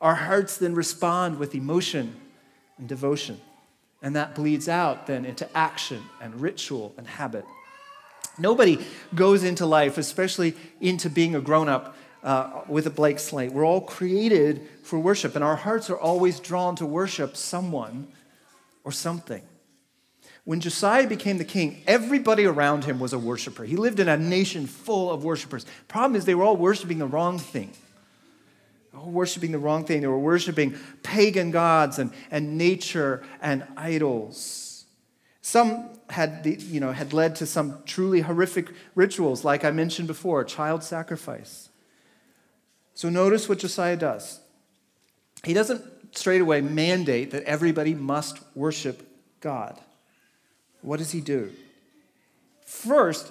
Our 0.00 0.16
hearts 0.16 0.56
then 0.58 0.74
respond 0.74 1.38
with 1.38 1.54
emotion 1.54 2.16
and 2.78 2.88
devotion. 2.88 3.40
And 4.02 4.16
that 4.16 4.34
bleeds 4.34 4.68
out 4.68 5.06
then 5.06 5.24
into 5.24 5.48
action 5.56 6.02
and 6.20 6.40
ritual 6.40 6.94
and 6.98 7.06
habit. 7.06 7.44
Nobody 8.38 8.84
goes 9.14 9.44
into 9.44 9.66
life, 9.66 9.98
especially 9.98 10.54
into 10.80 11.08
being 11.10 11.36
a 11.36 11.40
grown 11.40 11.68
up, 11.68 11.96
uh, 12.22 12.62
with 12.66 12.86
a 12.86 12.90
blank 12.90 13.18
slate. 13.18 13.52
We're 13.52 13.66
all 13.66 13.82
created 13.82 14.66
for 14.82 14.98
worship, 14.98 15.34
and 15.34 15.44
our 15.44 15.56
hearts 15.56 15.90
are 15.90 15.98
always 15.98 16.40
drawn 16.40 16.74
to 16.76 16.86
worship 16.86 17.36
someone 17.36 18.08
or 18.82 18.92
something. 18.92 19.42
When 20.44 20.60
Josiah 20.60 21.06
became 21.06 21.38
the 21.38 21.44
king, 21.44 21.82
everybody 21.86 22.44
around 22.46 22.84
him 22.84 22.98
was 22.98 23.12
a 23.12 23.18
worshiper. 23.18 23.64
He 23.64 23.76
lived 23.76 24.00
in 24.00 24.08
a 24.08 24.16
nation 24.16 24.66
full 24.66 25.10
of 25.10 25.22
worshipers. 25.22 25.66
Problem 25.86 26.16
is, 26.16 26.24
they 26.24 26.34
were 26.34 26.44
all 26.44 26.56
worshiping 26.56 26.98
the 26.98 27.06
wrong 27.06 27.38
thing. 27.38 27.72
All 28.96 29.10
worshiping 29.10 29.52
the 29.52 29.58
wrong 29.58 29.84
thing. 29.84 30.00
They 30.00 30.06
were 30.06 30.18
worshiping 30.18 30.76
pagan 31.02 31.50
gods 31.50 31.98
and, 31.98 32.12
and 32.30 32.56
nature 32.56 33.22
and 33.40 33.64
idols. 33.76 34.84
Some 35.42 35.90
had, 36.08 36.44
you 36.60 36.80
know, 36.80 36.92
had 36.92 37.12
led 37.12 37.36
to 37.36 37.46
some 37.46 37.82
truly 37.86 38.20
horrific 38.20 38.68
rituals, 38.94 39.44
like 39.44 39.64
I 39.64 39.70
mentioned 39.70 40.08
before, 40.08 40.42
child 40.44 40.82
sacrifice. 40.82 41.68
So 42.94 43.08
notice 43.08 43.48
what 43.48 43.58
Josiah 43.58 43.96
does. 43.96 44.40
He 45.44 45.54
doesn't 45.54 45.82
straight 46.16 46.40
away 46.40 46.60
mandate 46.60 47.30
that 47.30 47.44
everybody 47.44 47.94
must 47.94 48.40
worship 48.54 49.06
God. 49.40 49.78
What 50.82 50.98
does 50.98 51.12
he 51.12 51.20
do? 51.20 51.52
First, 52.64 53.30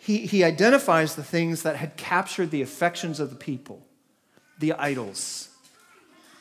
he, 0.00 0.26
he 0.26 0.42
identifies 0.44 1.14
the 1.14 1.22
things 1.22 1.62
that 1.62 1.76
had 1.76 1.96
captured 1.96 2.50
the 2.50 2.62
affections 2.62 3.20
of 3.20 3.30
the 3.30 3.36
people 3.36 3.86
the 4.58 4.74
idols, 4.74 5.48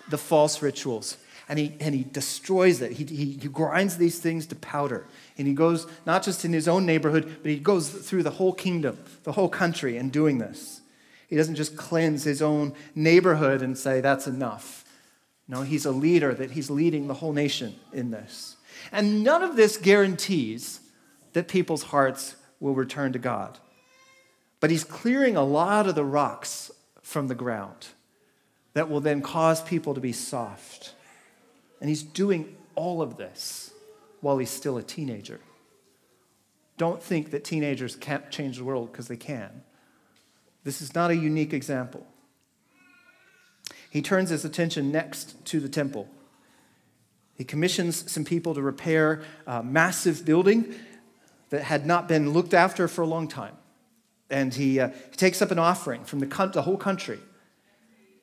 the 0.09 0.17
false 0.17 0.61
rituals. 0.61 1.15
and 1.49 1.57
he, 1.57 1.75
and 1.79 1.95
he 1.95 2.03
destroys 2.03 2.79
it. 2.79 2.91
He, 2.91 3.03
he, 3.03 3.31
he 3.41 3.47
grinds 3.47 3.97
these 3.97 4.19
things 4.19 4.45
to 4.47 4.55
powder. 4.55 5.07
And 5.37 5.47
he 5.47 5.55
goes 5.55 5.87
not 6.05 6.21
just 6.21 6.45
in 6.45 6.53
his 6.53 6.67
own 6.67 6.85
neighborhood, 6.85 7.37
but 7.41 7.49
he 7.49 7.57
goes 7.57 7.89
through 7.89 8.21
the 8.21 8.29
whole 8.29 8.53
kingdom, 8.53 8.99
the 9.23 9.31
whole 9.31 9.49
country, 9.49 9.97
in 9.97 10.11
doing 10.11 10.37
this. 10.37 10.81
He 11.27 11.35
doesn't 11.35 11.55
just 11.55 11.75
cleanse 11.75 12.23
his 12.23 12.43
own 12.43 12.73
neighborhood 12.93 13.63
and 13.63 13.75
say, 13.75 13.99
that's 13.99 14.27
enough. 14.27 14.85
No, 15.47 15.63
he's 15.63 15.85
a 15.85 15.91
leader, 15.91 16.35
that 16.35 16.51
he's 16.51 16.69
leading 16.69 17.07
the 17.07 17.15
whole 17.15 17.33
nation 17.33 17.75
in 17.91 18.11
this. 18.11 18.55
And 18.91 19.23
none 19.23 19.43
of 19.43 19.55
this 19.55 19.77
guarantees 19.77 20.79
that 21.33 21.47
people's 21.47 21.83
hearts 21.83 22.35
will 22.59 22.75
return 22.75 23.13
to 23.13 23.19
God. 23.19 23.59
But 24.59 24.71
he's 24.71 24.83
clearing 24.83 25.35
a 25.35 25.43
lot 25.43 25.87
of 25.87 25.95
the 25.95 26.03
rocks 26.03 26.71
from 27.01 27.27
the 27.27 27.35
ground 27.35 27.87
that 28.73 28.89
will 28.89 29.01
then 29.01 29.21
cause 29.21 29.61
people 29.61 29.93
to 29.93 30.01
be 30.01 30.13
soft. 30.13 30.93
And 31.79 31.89
he's 31.89 32.03
doing 32.03 32.55
all 32.75 33.01
of 33.01 33.17
this 33.17 33.71
while 34.21 34.37
he's 34.37 34.49
still 34.49 34.77
a 34.77 34.83
teenager. 34.83 35.39
Don't 36.77 37.01
think 37.01 37.31
that 37.31 37.43
teenagers 37.43 37.95
can't 37.95 38.31
change 38.31 38.57
the 38.57 38.63
world 38.63 38.91
because 38.91 39.07
they 39.07 39.17
can. 39.17 39.63
This 40.63 40.81
is 40.81 40.93
not 40.93 41.11
a 41.11 41.15
unique 41.15 41.53
example. 41.53 42.05
He 43.89 44.01
turns 44.01 44.29
his 44.29 44.45
attention 44.45 44.91
next 44.91 45.43
to 45.45 45.59
the 45.59 45.69
temple. 45.69 46.09
He 47.39 47.45
commissions 47.45 48.11
some 48.11 48.25
people 48.25 48.53
to 48.53 48.61
repair 48.61 49.21
a 49.47 49.63
massive 49.63 50.25
building 50.25 50.75
that 51.51 51.63
had 51.63 51.85
not 51.85 52.09
been 52.09 52.31
looked 52.31 52.53
after 52.53 52.89
for 52.89 53.01
a 53.01 53.07
long 53.07 53.29
time. 53.29 53.55
And 54.29 54.53
he, 54.53 54.81
uh, 54.81 54.89
he 54.89 55.15
takes 55.15 55.41
up 55.41 55.49
an 55.49 55.57
offering 55.57 56.03
from 56.03 56.19
the, 56.19 56.25
the 56.53 56.63
whole 56.63 56.75
country. 56.75 57.17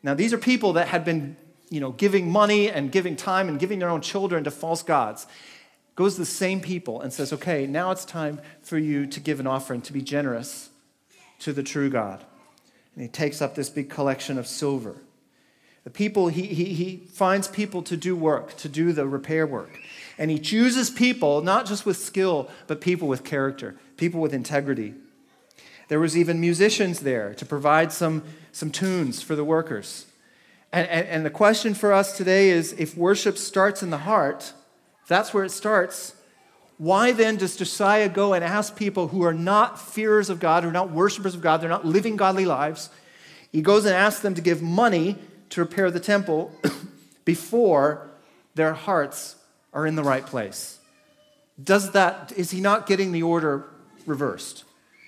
Now, 0.03 0.13
these 0.13 0.35
are 0.35 0.39
people 0.39 0.75
that 0.75 0.89
had 0.89 1.07
been 1.07 1.35
you 1.71 1.81
know, 1.81 1.93
giving 1.93 2.31
money 2.31 2.71
and 2.71 2.93
giving 2.93 3.17
time 3.17 3.49
and 3.49 3.59
giving 3.59 3.79
their 3.79 3.89
own 3.89 4.03
children 4.03 4.45
to 4.45 4.51
false 4.51 4.83
gods. 4.83 5.27
Goes 5.95 6.17
to 6.17 6.21
the 6.21 6.27
same 6.27 6.61
people 6.61 7.01
and 7.01 7.11
says, 7.11 7.33
okay, 7.33 7.67
now 7.67 7.93
it's 7.93 8.05
time 8.05 8.43
for 8.61 8.77
you 8.77 9.07
to 9.07 9.19
give 9.19 9.41
an 9.41 9.47
offering, 9.47 9.81
to 9.81 9.95
be 9.95 10.03
generous 10.03 10.69
to 11.39 11.55
the 11.55 11.63
true 11.63 11.89
God. 11.89 12.23
And 12.95 13.03
he 13.03 13.09
takes 13.09 13.41
up 13.41 13.55
this 13.55 13.71
big 13.71 13.89
collection 13.89 14.37
of 14.37 14.47
silver. 14.47 14.97
The 15.87 15.91
people, 15.91 16.27
he, 16.27 16.47
he, 16.47 16.65
he 16.75 16.97
finds 16.97 17.47
people 17.47 17.81
to 17.85 17.97
do 17.97 18.17
work, 18.17 18.57
to 18.57 18.69
do 18.69 18.93
the 18.93 19.07
repair 19.07 19.47
work. 19.47 19.79
And 20.19 20.33
he 20.33 20.39
chooses 20.41 20.91
people, 20.91 21.43
not 21.43 21.65
just 21.65 21.87
with 21.87 21.97
skill, 21.97 22.51
but 22.67 22.81
people 22.81 23.07
with 23.07 23.23
character, 23.23 23.77
people 23.97 24.21
with 24.21 24.35
integrity. 24.35 24.95
There 25.87 26.01
was 26.01 26.17
even 26.17 26.41
musicians 26.41 26.99
there 27.01 27.35
to 27.35 27.47
provide 27.47 27.93
some, 27.93 28.25
some 28.51 28.73
tunes 28.73 29.23
for 29.23 29.37
the 29.37 29.45
workers. 29.45 30.07
And, 30.73 30.89
and, 30.89 31.07
and 31.07 31.25
the 31.25 31.31
question 31.31 31.73
for 31.73 31.93
us 31.93 32.17
today 32.17 32.51
is 32.51 32.73
if 32.73 32.97
worship 32.97 33.39
starts 33.39 33.81
in 33.81 33.91
the 33.91 33.99
heart, 33.99 34.55
that's 35.07 35.33
where 35.33 35.45
it 35.45 35.53
starts, 35.53 36.17
why 36.79 37.13
then 37.13 37.37
does 37.37 37.55
Josiah 37.55 38.09
go 38.09 38.35
and 38.35 38.43
ask 38.43 38.75
people 38.75 39.07
who 39.07 39.23
are 39.23 39.33
not 39.33 39.81
fearers 39.81 40.31
of 40.31 40.41
God, 40.41 40.65
who 40.65 40.71
are 40.71 40.73
not 40.73 40.91
worshipers 40.91 41.37
of 41.37 41.43
God, 41.43 41.61
they're 41.61 41.69
not 41.69 41.87
living 41.87 42.17
godly 42.17 42.45
lives? 42.45 42.91
He 43.53 43.63
goes 43.63 43.85
and 43.85 43.95
asks 43.95 44.21
them 44.21 44.35
to 44.35 44.41
give 44.41 44.61
money 44.61 45.17
to 45.51 45.61
repair 45.61 45.91
the 45.91 46.01
temple 46.01 46.53
before 47.25 48.09
their 48.55 48.75
hearts 48.75 49.37
are 49.73 49.87
in 49.87 49.95
the 49.95 50.03
right 50.03 50.25
place. 50.25 50.79
Does 51.63 51.93
that, 51.93 52.33
is 52.37 52.51
he 52.51 52.61
not 52.61 52.87
getting 52.87 53.13
the 53.13 53.23
order 53.23 53.67
reversed? 54.05 54.65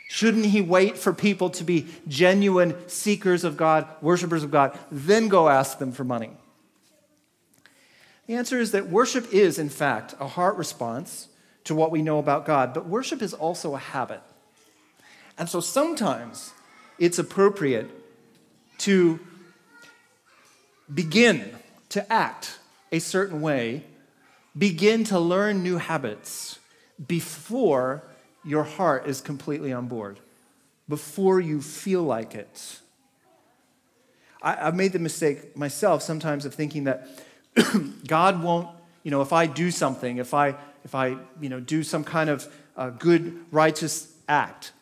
Shouldn't 0.08 0.46
he 0.46 0.62
wait 0.62 0.96
for 0.96 1.12
people 1.12 1.50
to 1.50 1.64
be 1.64 1.86
genuine 2.06 2.74
seekers 2.88 3.44
of 3.44 3.56
God, 3.56 3.86
worshipers 4.00 4.42
of 4.42 4.50
God, 4.50 4.78
then 4.90 5.28
go 5.28 5.48
ask 5.48 5.78
them 5.78 5.92
for 5.92 6.04
money? 6.04 6.30
The 8.26 8.34
answer 8.34 8.58
is 8.58 8.72
that 8.72 8.88
worship 8.88 9.32
is, 9.32 9.58
in 9.58 9.68
fact, 9.68 10.14
a 10.18 10.26
heart 10.26 10.56
response 10.56 11.28
to 11.64 11.74
what 11.74 11.90
we 11.90 12.00
know 12.00 12.18
about 12.18 12.46
God, 12.46 12.72
but 12.72 12.86
worship 12.86 13.20
is 13.20 13.34
also 13.34 13.74
a 13.74 13.78
habit. 13.78 14.22
And 15.36 15.48
so 15.48 15.60
sometimes 15.60 16.52
it's 16.98 17.18
appropriate 17.18 17.90
to 18.78 19.20
begin 20.92 21.54
to 21.90 22.12
act 22.12 22.58
a 22.92 22.98
certain 22.98 23.40
way, 23.40 23.84
begin 24.56 25.04
to 25.04 25.18
learn 25.18 25.62
new 25.62 25.76
habits 25.76 26.58
before 27.06 28.02
your 28.44 28.64
heart 28.64 29.06
is 29.06 29.20
completely 29.20 29.72
on 29.72 29.86
board, 29.86 30.18
before 30.88 31.40
you 31.40 31.60
feel 31.60 32.02
like 32.02 32.34
it. 32.34 32.78
I, 34.42 34.54
have 34.54 34.74
made 34.74 34.92
the 34.92 34.98
mistake 34.98 35.56
myself 35.56 36.02
sometimes 36.02 36.44
of 36.44 36.54
thinking 36.54 36.84
that 36.84 37.08
God 38.06 38.42
won't, 38.42 38.68
you 39.02 39.10
know, 39.10 39.20
if 39.20 39.32
I 39.32 39.46
do 39.46 39.70
something, 39.70 40.18
if 40.18 40.32
I, 40.32 40.54
if 40.84 40.94
I, 40.94 41.16
you 41.40 41.48
know, 41.48 41.60
do 41.60 41.82
some 41.82 42.04
kind 42.04 42.30
of 42.30 42.46
uh, 42.76 42.90
good, 42.90 43.44
righteous 43.50 44.12
act, 44.28 44.72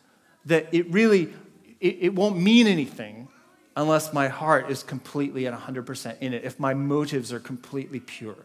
that 0.45 0.67
it 0.71 0.89
really, 0.91 1.33
it, 1.79 1.97
it 2.01 2.15
won't 2.15 2.37
mean 2.37 2.67
anything 2.67 3.27
unless 3.77 4.11
my 4.11 4.27
heart 4.27 4.71
is 4.71 4.81
completely 4.81 5.45
and 5.45 5.55
100% 5.55 6.17
in 6.19 6.33
it, 6.33 6.43
if 6.43 6.59
my 6.59 6.73
motives 6.73 7.31
are 7.31 7.39
completely 7.39 7.99
pure. 7.99 8.35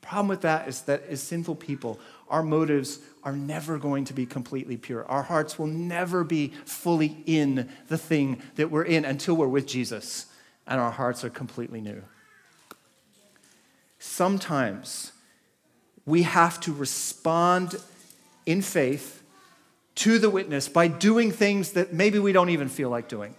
Problem 0.00 0.26
with 0.26 0.40
that 0.40 0.66
is 0.66 0.82
that 0.82 1.04
as 1.04 1.22
sinful 1.22 1.54
people, 1.54 2.00
our 2.28 2.42
motives 2.42 2.98
are 3.22 3.36
never 3.36 3.78
going 3.78 4.04
to 4.04 4.12
be 4.12 4.26
completely 4.26 4.76
pure. 4.76 5.06
Our 5.06 5.22
hearts 5.22 5.60
will 5.60 5.68
never 5.68 6.24
be 6.24 6.48
fully 6.64 7.22
in 7.24 7.70
the 7.86 7.96
thing 7.96 8.42
that 8.56 8.68
we're 8.68 8.82
in 8.82 9.04
until 9.04 9.36
we're 9.36 9.46
with 9.46 9.64
Jesus 9.64 10.26
and 10.66 10.80
our 10.80 10.90
hearts 10.90 11.22
are 11.22 11.30
completely 11.30 11.80
new. 11.80 12.02
Sometimes 14.00 15.12
we 16.04 16.22
have 16.22 16.58
to 16.62 16.72
respond 16.72 17.76
in 18.44 18.60
faith 18.60 19.22
to 19.94 20.18
the 20.18 20.30
witness 20.30 20.68
by 20.68 20.88
doing 20.88 21.30
things 21.30 21.72
that 21.72 21.92
maybe 21.92 22.18
we 22.18 22.32
don't 22.32 22.50
even 22.50 22.68
feel 22.68 22.90
like 22.90 23.08
doing. 23.08 23.36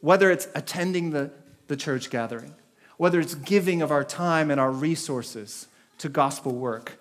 Whether 0.00 0.30
it's 0.30 0.48
attending 0.54 1.10
the, 1.10 1.30
the 1.68 1.76
church 1.76 2.10
gathering, 2.10 2.54
whether 2.96 3.20
it's 3.20 3.34
giving 3.34 3.82
of 3.82 3.90
our 3.90 4.04
time 4.04 4.50
and 4.50 4.60
our 4.60 4.70
resources 4.70 5.68
to 5.98 6.08
gospel 6.08 6.52
work, 6.52 6.98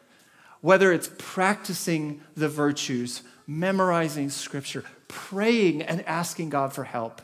whether 0.61 0.91
it's 0.91 1.09
practicing 1.17 2.21
the 2.35 2.49
virtues, 2.49 3.23
memorizing 3.47 4.29
scripture, 4.29 4.83
praying 5.07 5.81
and 5.81 6.05
asking 6.05 6.49
God 6.49 6.73
for 6.73 6.83
help, 6.83 7.21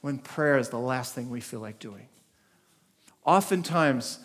when 0.00 0.18
prayer 0.18 0.58
is 0.58 0.68
the 0.68 0.78
last 0.78 1.14
thing 1.14 1.30
we 1.30 1.40
feel 1.40 1.60
like 1.60 1.78
doing. 1.78 2.08
Oftentimes, 3.24 4.20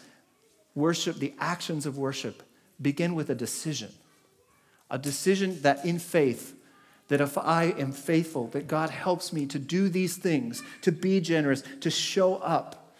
worship, 0.75 1.17
the 1.17 1.33
actions 1.39 1.85
of 1.85 1.97
worship, 1.97 2.43
begin 2.81 3.15
with 3.15 3.29
a 3.29 3.35
decision. 3.35 3.89
A 4.89 4.97
decision 4.97 5.61
that 5.61 5.83
in 5.85 5.99
faith, 5.99 6.55
that 7.09 7.21
if 7.21 7.37
I 7.37 7.65
am 7.77 7.91
faithful, 7.91 8.47
that 8.47 8.67
God 8.67 8.89
helps 8.89 9.33
me 9.33 9.45
to 9.47 9.59
do 9.59 9.89
these 9.89 10.17
things, 10.17 10.63
to 10.81 10.91
be 10.91 11.19
generous, 11.19 11.63
to 11.81 11.89
show 11.89 12.35
up, 12.35 12.95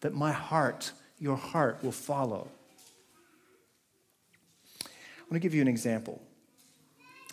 that 0.00 0.14
my 0.14 0.32
heart, 0.32 0.92
your 1.18 1.36
heart, 1.36 1.82
will 1.82 1.92
follow. 1.92 2.48
I 4.84 5.30
want 5.30 5.34
to 5.34 5.40
give 5.40 5.54
you 5.54 5.62
an 5.62 5.68
example. 5.68 6.22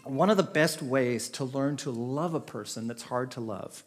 One 0.04 0.30
of 0.30 0.38
the 0.38 0.44
best 0.44 0.82
ways 0.82 1.30
to 1.30 1.44
learn 1.44 1.78
to 1.78 1.92
love 1.92 2.34
a 2.34 2.40
person 2.40 2.88
that's 2.88 3.04
hard 3.04 3.32
to 3.32 3.42
love, 3.42 3.84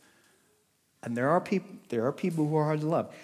and 1.02 1.16
there 1.16 1.30
are 1.30 1.40
people, 1.40 1.76
there 1.90 2.06
are 2.06 2.12
people 2.12 2.48
who 2.48 2.56
are 2.56 2.64
hard 2.64 2.80
to 2.80 2.86
love. 2.86 3.14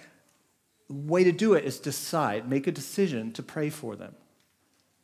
Way 0.89 1.25
to 1.25 1.33
do 1.33 1.55
it 1.55 1.65
is 1.65 1.81
decide, 1.81 2.49
make 2.49 2.67
a 2.67 2.73
decision 2.73 3.33
to 3.33 3.43
pray 3.43 3.71
for 3.71 3.97
them, 3.97 4.15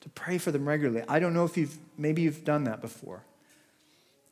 to 0.02 0.08
pray 0.10 0.38
for 0.38 0.52
them 0.52 0.68
regularly. 0.68 1.04
I 1.08 1.18
don't 1.18 1.34
know 1.34 1.44
if 1.44 1.56
you've, 1.56 1.78
maybe 1.96 2.22
you've 2.22 2.44
done 2.44 2.64
that 2.64 2.80
before, 2.80 3.24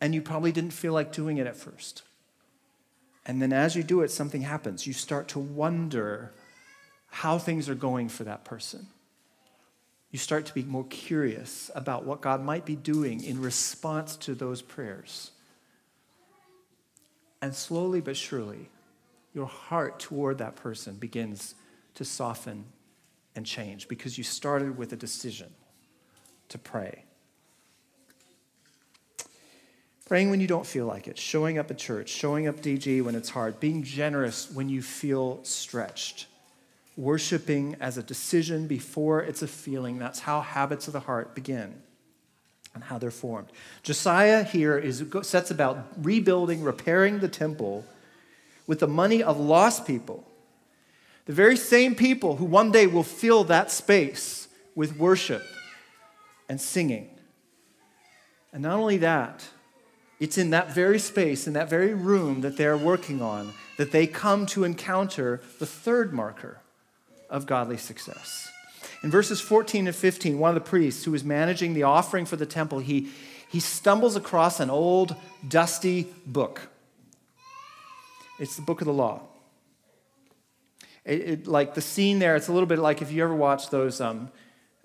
and 0.01 0.15
you 0.15 0.23
probably 0.23 0.53
didn't 0.53 0.73
feel 0.73 0.93
like 0.93 1.13
doing 1.13 1.39
it 1.39 1.47
at 1.47 1.57
first. 1.57 2.03
And 3.27 3.43
then 3.43 3.53
as 3.53 3.77
you 3.77 3.83
do 3.83 4.01
it, 4.03 4.11
something 4.11 4.43
happens. 4.43 4.87
You 4.87 4.93
start 4.93 5.29
to 5.29 5.39
wonder 5.39 6.33
how 7.09 7.39
things 7.39 7.69
are 7.69 7.75
going 7.75 8.09
for 8.09 8.25
that 8.25 8.45
person 8.45 8.89
you 10.11 10.19
start 10.19 10.47
to 10.47 10.55
be 10.55 10.63
more 10.63 10.85
curious 10.85 11.71
about 11.75 12.05
what 12.05 12.21
God 12.21 12.43
might 12.43 12.65
be 12.65 12.77
doing 12.77 13.23
in 13.23 13.41
response 13.41 14.17
to 14.17 14.35
those 14.35 14.63
prayers. 14.63 15.33
And 17.43 17.55
slowly 17.55 18.01
but 18.01 18.17
surely, 18.17 18.71
your 19.35 19.47
heart 19.47 20.01
toward 20.01 20.39
that 20.39 20.57
person 20.57 20.97
begins 20.97 21.55
to 21.95 22.05
soften 22.05 22.65
and 23.37 23.45
change 23.45 23.87
because 23.87 24.17
you 24.17 24.25
started 24.25 24.79
with 24.79 24.93
a 24.93 24.97
decision 24.97 25.53
to 26.49 26.59
pray. 26.59 27.05
Praying 30.09 30.31
when 30.31 30.40
you 30.40 30.47
don't 30.47 30.66
feel 30.66 30.87
like 30.87 31.07
it, 31.07 31.18
showing 31.18 31.59
up 31.59 31.71
at 31.71 31.79
church, 31.79 32.09
showing 32.09 32.49
up 32.49 32.57
DG 32.57 33.03
when 33.03 33.14
it's 33.14 33.29
hard, 33.29 33.61
being 33.61 33.83
generous 33.83 34.51
when 34.51 34.68
you 34.68 34.83
feel 34.83 35.44
stretched 35.44 36.27
worshiping 36.99 37.77
as 37.81 37.97
a 37.97 38.03
decision 38.03 38.66
before 38.66 39.23
it's 39.23 39.40
a 39.40 39.47
feeling. 39.47 39.99
That's 39.99 40.18
how 40.18 40.40
habits 40.40 40.88
of 40.88 40.92
the 40.92 41.01
heart 41.01 41.35
begin 41.35 41.81
and 42.75 42.83
how 42.83 42.99
they're 42.99 43.12
formed. 43.12 43.49
Josiah 43.85 44.42
here 44.42 44.77
is, 44.77 45.05
sets 45.23 45.53
about 45.53 45.87
rebuilding, 45.97 46.62
repairing 46.62 47.21
the 47.21 47.29
temple 47.29 47.85
with 48.66 48.81
the 48.81 48.88
money 48.88 49.23
of 49.23 49.38
lost 49.38 49.87
people. 49.87 50.27
The 51.27 51.33
very 51.33 51.57
same 51.57 51.94
people 51.94 52.37
who 52.37 52.44
one 52.44 52.73
day 52.73 52.88
will 52.88 53.05
fill 53.05 53.44
that 53.44 53.71
space 53.71 54.49
with 54.75 54.97
worship 54.97 55.44
and 56.49 56.61
singing. 56.61 57.11
And 58.53 58.62
not 58.62 58.79
only 58.79 58.97
that, 58.99 59.47
it's 60.20 60.38
in 60.38 60.50
that 60.50 60.74
very 60.74 60.98
space, 60.98 61.46
in 61.46 61.52
that 61.52 61.70
very 61.70 61.94
room 61.94 62.40
that 62.40 62.57
they're 62.57 62.76
working 62.76 63.22
on, 63.22 63.52
that 63.76 63.92
they 63.92 64.07
come 64.07 64.46
to 64.46 64.64
encounter 64.64 65.40
the 65.59 65.66
third 65.66 66.12
marker 66.12 66.61
of 67.31 67.46
godly 67.46 67.76
success. 67.76 68.50
In 69.02 69.11
verses 69.11 69.40
14 69.40 69.87
and 69.87 69.94
15, 69.94 70.38
one 70.38 70.48
of 70.48 70.54
the 70.54 70.68
priests 70.68 71.04
who 71.04 71.12
was 71.12 71.22
managing 71.22 71.74
the 71.74 71.85
offering 71.85 72.26
for 72.26 72.37
the 72.37 72.46
temple, 72.46 72.81
he, 72.81 73.11
he 73.48 73.61
stumbles 73.61 74.16
across 74.16 74.59
an 74.59 74.70
old, 74.70 75.14
dusty 75.46 76.09
book. 76.26 76.68
It's 78.40 78.57
the 78.57 78.62
book 78.62 78.81
of 78.81 78.87
the 78.87 78.92
law. 78.92 79.22
It, 81.04 81.20
it, 81.20 81.46
like 81.46 81.74
the 81.74 81.81
scene 81.81 82.18
there, 82.18 82.35
it's 82.35 82.48
a 82.48 82.52
little 82.52 82.66
bit 82.66 82.78
like 82.81 83.02
if 83.02 83.12
you 83.12 83.22
ever 83.22 83.35
watch 83.35 83.70
those, 83.70 84.00
um, 84.00 84.31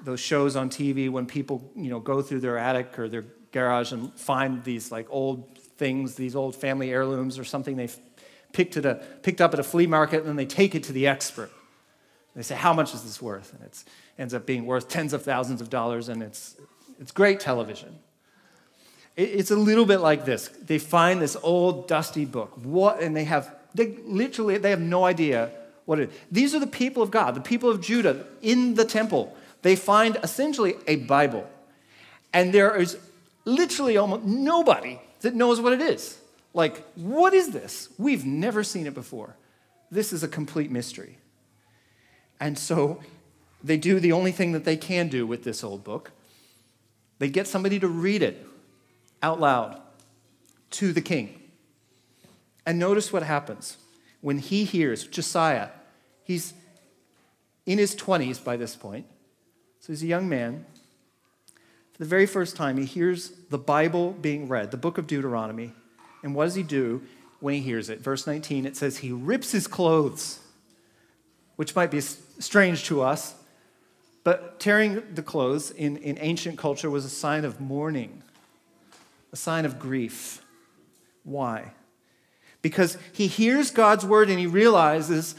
those 0.04 0.20
shows 0.20 0.56
on 0.56 0.70
TV 0.70 1.10
when 1.10 1.26
people 1.26 1.72
you 1.76 1.90
know, 1.90 2.00
go 2.00 2.22
through 2.22 2.42
their 2.42 2.58
attic 2.58 2.98
or 3.00 3.08
their 3.08 3.26
garage 3.52 3.92
and 3.92 4.14
find 4.14 4.64
these 4.64 4.92
like 4.92 5.08
old 5.10 5.58
things, 5.78 6.16
these 6.16 6.36
old 6.36 6.56
family 6.56 6.92
heirlooms 6.92 7.40
or 7.40 7.44
something 7.44 7.76
they 7.76 7.90
picked, 8.52 8.78
at 8.78 8.86
a, 8.86 8.96
picked 9.22 9.42
up 9.42 9.54
at 9.54 9.60
a 9.60 9.64
flea 9.64 9.88
market, 9.88 10.20
and 10.20 10.28
then 10.28 10.36
they 10.36 10.46
take 10.46 10.76
it 10.76 10.84
to 10.84 10.94
the 10.94 11.08
expert. 11.08 11.52
They 12.36 12.42
say, 12.42 12.56
How 12.56 12.74
much 12.74 12.94
is 12.94 13.04
this 13.04 13.22
worth? 13.22 13.54
And 13.54 13.64
it 13.64 13.84
ends 14.18 14.34
up 14.34 14.46
being 14.46 14.66
worth 14.66 14.90
tens 14.90 15.14
of 15.14 15.24
thousands 15.24 15.62
of 15.62 15.70
dollars, 15.70 16.10
and 16.10 16.24
it's, 16.24 16.56
it's 17.00 17.12
great 17.12 17.40
television. 17.40 18.00
It, 19.16 19.30
it's 19.30 19.52
a 19.52 19.56
little 19.56 19.86
bit 19.86 20.00
like 20.00 20.26
this. 20.26 20.48
They 20.48 20.80
find 20.80 21.22
this 21.22 21.38
old, 21.44 21.88
dusty 21.88 22.26
book, 22.26 22.52
what, 22.64 23.02
and 23.02 23.16
they 23.16 23.26
have, 23.26 23.54
they 23.76 23.98
literally, 24.06 24.58
they 24.58 24.72
have 24.72 24.82
no 24.82 25.06
idea 25.06 25.52
what 25.86 26.00
it 26.00 26.10
is. 26.10 26.16
These 26.32 26.56
are 26.56 26.60
the 26.60 26.68
people 26.68 27.04
of 27.04 27.12
God, 27.12 27.36
the 27.36 27.42
people 27.42 27.70
of 27.70 27.82
Judah 27.82 28.26
in 28.42 28.76
the 28.76 28.86
temple. 28.86 29.36
They 29.64 29.76
find 29.76 30.18
essentially 30.22 30.76
a 30.88 30.98
Bible. 30.98 31.50
And 32.32 32.54
there 32.54 32.76
is 32.80 32.98
literally 33.46 33.98
almost 33.98 34.24
nobody 34.24 35.00
that 35.22 35.34
knows 35.34 35.60
what 35.60 35.74
it 35.74 35.82
is. 35.82 36.20
Like, 36.54 36.86
what 36.94 37.34
is 37.34 37.50
this? 37.50 37.90
We've 37.98 38.26
never 38.26 38.64
seen 38.64 38.86
it 38.86 38.94
before. 38.94 39.36
This 39.90 40.14
is 40.14 40.24
a 40.24 40.28
complete 40.28 40.70
mystery. 40.70 41.18
And 42.40 42.60
so 42.60 43.02
they 43.64 43.78
do 43.78 44.00
the 44.00 44.12
only 44.12 44.32
thing 44.32 44.52
that 44.52 44.66
they 44.66 44.78
can 44.78 45.08
do 45.08 45.26
with 45.26 45.44
this 45.44 45.64
old 45.64 45.84
book 45.84 46.12
they 47.24 47.30
get 47.30 47.48
somebody 47.48 47.80
to 47.80 47.88
read 47.88 48.22
it 48.22 48.46
out 49.22 49.40
loud 49.40 49.80
to 50.72 50.92
the 50.92 51.00
king. 51.00 51.40
And 52.66 52.78
notice 52.78 53.14
what 53.14 53.24
happens 53.24 53.78
when 54.20 54.40
he 54.40 54.66
hears 54.66 55.08
Josiah. 55.08 55.70
He's 56.26 56.54
in 57.66 57.78
his 57.78 57.96
20s 57.96 58.44
by 58.44 58.58
this 58.58 58.76
point, 58.76 59.06
so 59.84 59.92
he's 59.92 60.02
a 60.02 60.08
young 60.08 60.30
man. 60.30 60.66
For 61.92 61.98
the 61.98 62.06
very 62.06 62.26
first 62.26 62.56
time, 62.56 62.78
he 62.78 62.86
hears 62.86 63.34
the 63.50 63.58
Bible 63.58 64.14
being 64.14 64.48
read, 64.48 64.72
the 64.72 64.78
book 64.78 64.98
of 64.98 65.08
Deuteronomy. 65.08 65.74
And 66.24 66.34
what 66.34 66.46
does 66.46 66.56
he 66.56 66.64
do 66.64 67.02
when 67.42 67.56
he 67.56 67.60
hears 67.60 67.90
it? 67.90 68.00
Verse 68.00 68.26
19, 68.26 68.66
it 68.66 68.78
says, 68.78 69.00
He 69.00 69.12
rips 69.12 69.52
his 69.52 69.68
clothes, 69.68 70.40
which 71.58 71.76
might 71.76 71.92
be 71.92 72.00
strange 72.00 72.86
to 72.86 73.02
us, 73.02 73.36
but 74.24 74.58
tearing 74.58 75.04
the 75.16 75.22
clothes 75.22 75.70
in, 75.72 75.98
in 75.98 76.18
ancient 76.22 76.58
culture 76.58 76.90
was 76.90 77.04
a 77.04 77.10
sign 77.10 77.44
of 77.44 77.60
mourning, 77.60 78.24
a 79.34 79.36
sign 79.36 79.66
of 79.66 79.80
grief. 79.80 80.46
Why? 81.26 81.74
Because 82.62 82.98
he 83.12 83.28
hears 83.28 83.70
God's 83.70 84.06
word 84.06 84.30
and 84.30 84.40
he 84.40 84.48
realizes, 84.48 85.36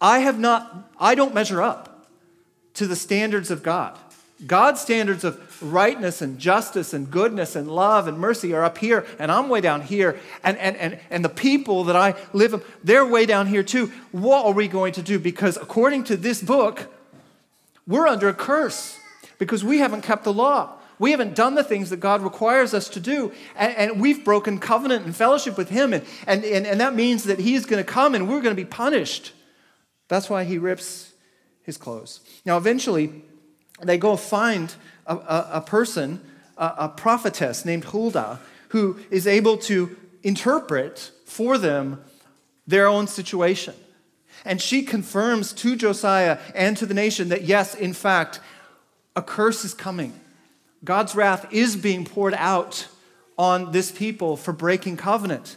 I 0.00 0.20
have 0.20 0.38
not, 0.38 0.92
I 1.00 1.16
don't 1.16 1.34
measure 1.34 1.60
up 1.60 1.94
to 2.76 2.86
the 2.86 2.96
standards 2.96 3.50
of 3.50 3.62
God. 3.62 3.98
God's 4.46 4.82
standards 4.82 5.24
of 5.24 5.62
rightness 5.62 6.20
and 6.20 6.38
justice 6.38 6.92
and 6.92 7.10
goodness 7.10 7.56
and 7.56 7.70
love 7.70 8.06
and 8.06 8.18
mercy 8.18 8.52
are 8.52 8.64
up 8.64 8.76
here, 8.76 9.06
and 9.18 9.32
I'm 9.32 9.48
way 9.48 9.62
down 9.62 9.80
here. 9.80 10.20
And, 10.44 10.58
and, 10.58 10.76
and, 10.76 10.98
and 11.08 11.24
the 11.24 11.30
people 11.30 11.84
that 11.84 11.96
I 11.96 12.14
live 12.34 12.52
with, 12.52 12.84
they're 12.84 13.06
way 13.06 13.24
down 13.24 13.46
here 13.46 13.62
too. 13.62 13.90
What 14.12 14.44
are 14.44 14.52
we 14.52 14.68
going 14.68 14.92
to 14.94 15.02
do? 15.02 15.18
Because 15.18 15.56
according 15.56 16.04
to 16.04 16.18
this 16.18 16.42
book, 16.42 16.92
we're 17.86 18.06
under 18.06 18.28
a 18.28 18.34
curse 18.34 18.98
because 19.38 19.64
we 19.64 19.78
haven't 19.78 20.02
kept 20.02 20.24
the 20.24 20.32
law. 20.32 20.74
We 20.98 21.12
haven't 21.12 21.34
done 21.34 21.54
the 21.54 21.64
things 21.64 21.90
that 21.90 22.00
God 22.00 22.22
requires 22.22 22.74
us 22.74 22.88
to 22.90 23.00
do, 23.00 23.32
and, 23.54 23.76
and 23.76 24.00
we've 24.00 24.24
broken 24.24 24.58
covenant 24.58 25.04
and 25.04 25.14
fellowship 25.14 25.58
with 25.58 25.68
Him, 25.68 25.92
and, 25.92 26.04
and, 26.26 26.44
and, 26.44 26.66
and 26.66 26.80
that 26.80 26.94
means 26.94 27.24
that 27.24 27.38
He's 27.38 27.66
going 27.66 27.82
to 27.82 27.90
come 27.90 28.14
and 28.14 28.28
we're 28.28 28.40
going 28.40 28.56
to 28.56 28.62
be 28.62 28.68
punished. 28.68 29.32
That's 30.08 30.30
why 30.30 30.44
He 30.44 30.56
rips 30.56 31.05
His 31.66 31.76
clothes. 31.76 32.20
Now, 32.44 32.56
eventually, 32.56 33.22
they 33.82 33.98
go 33.98 34.16
find 34.16 34.72
a, 35.04 35.16
a, 35.16 35.48
a 35.54 35.60
person, 35.60 36.20
a, 36.56 36.72
a 36.78 36.88
prophetess 36.88 37.64
named 37.64 37.84
Huldah, 37.84 38.38
who 38.68 38.98
is 39.10 39.26
able 39.26 39.58
to 39.58 39.96
interpret 40.22 41.10
for 41.24 41.58
them 41.58 42.02
their 42.68 42.86
own 42.86 43.08
situation. 43.08 43.74
And 44.44 44.62
she 44.62 44.82
confirms 44.82 45.52
to 45.54 45.74
Josiah 45.74 46.38
and 46.54 46.76
to 46.76 46.86
the 46.86 46.94
nation 46.94 47.30
that, 47.30 47.42
yes, 47.42 47.74
in 47.74 47.92
fact, 47.92 48.38
a 49.16 49.22
curse 49.22 49.64
is 49.64 49.74
coming. 49.74 50.12
God's 50.84 51.16
wrath 51.16 51.52
is 51.52 51.74
being 51.74 52.04
poured 52.04 52.34
out 52.34 52.86
on 53.36 53.72
this 53.72 53.90
people 53.90 54.36
for 54.36 54.52
breaking 54.52 54.98
covenant. 54.98 55.56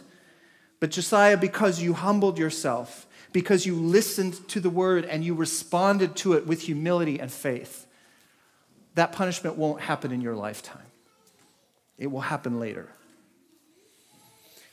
But 0.80 0.90
Josiah, 0.90 1.36
because 1.36 1.80
you 1.80 1.92
humbled 1.92 2.36
yourself, 2.36 3.06
because 3.32 3.66
you 3.66 3.74
listened 3.74 4.48
to 4.48 4.60
the 4.60 4.70
word 4.70 5.04
and 5.04 5.24
you 5.24 5.34
responded 5.34 6.16
to 6.16 6.34
it 6.34 6.46
with 6.46 6.62
humility 6.62 7.20
and 7.20 7.30
faith, 7.30 7.86
that 8.94 9.12
punishment 9.12 9.56
won't 9.56 9.80
happen 9.80 10.12
in 10.12 10.20
your 10.20 10.34
lifetime. 10.34 10.82
It 11.98 12.08
will 12.08 12.22
happen 12.22 12.58
later. 12.58 12.88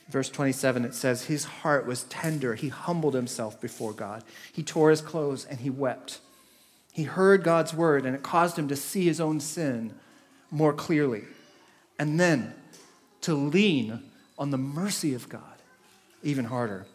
Verse 0.08 0.30
27, 0.30 0.84
it 0.84 0.94
says, 0.94 1.24
His 1.24 1.44
heart 1.44 1.86
was 1.86 2.04
tender. 2.04 2.54
He 2.54 2.68
humbled 2.68 3.14
himself 3.14 3.60
before 3.60 3.92
God. 3.92 4.24
He 4.52 4.62
tore 4.62 4.90
his 4.90 5.02
clothes 5.02 5.44
and 5.44 5.60
he 5.60 5.70
wept. 5.70 6.20
He 6.92 7.04
heard 7.04 7.44
God's 7.44 7.74
word 7.74 8.06
and 8.06 8.14
it 8.16 8.22
caused 8.22 8.58
him 8.58 8.68
to 8.68 8.76
see 8.76 9.04
his 9.04 9.20
own 9.20 9.40
sin 9.40 9.94
more 10.50 10.72
clearly. 10.72 11.24
And 11.98 12.18
then 12.18 12.54
to 13.20 13.34
lean 13.34 14.02
on 14.38 14.50
the 14.50 14.58
mercy 14.58 15.14
of 15.14 15.28
God 15.28 15.42
even 16.22 16.46
harder. 16.46 16.86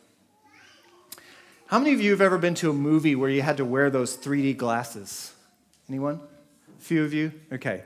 How 1.74 1.80
many 1.80 1.92
of 1.94 2.02
you 2.02 2.12
have 2.12 2.22
ever 2.22 2.38
been 2.38 2.54
to 2.54 2.70
a 2.70 2.74
movie 2.74 3.16
where 3.16 3.32
you 3.32 3.42
had 3.42 3.58
to 3.58 3.66
wear 3.66 3.90
those 3.90 4.16
3D 4.16 4.58
glasses? 4.58 5.34
Anyone? 5.90 6.20
A 6.78 6.84
few 6.84 7.04
of 7.04 7.16
you? 7.16 7.32
Okay. 7.52 7.82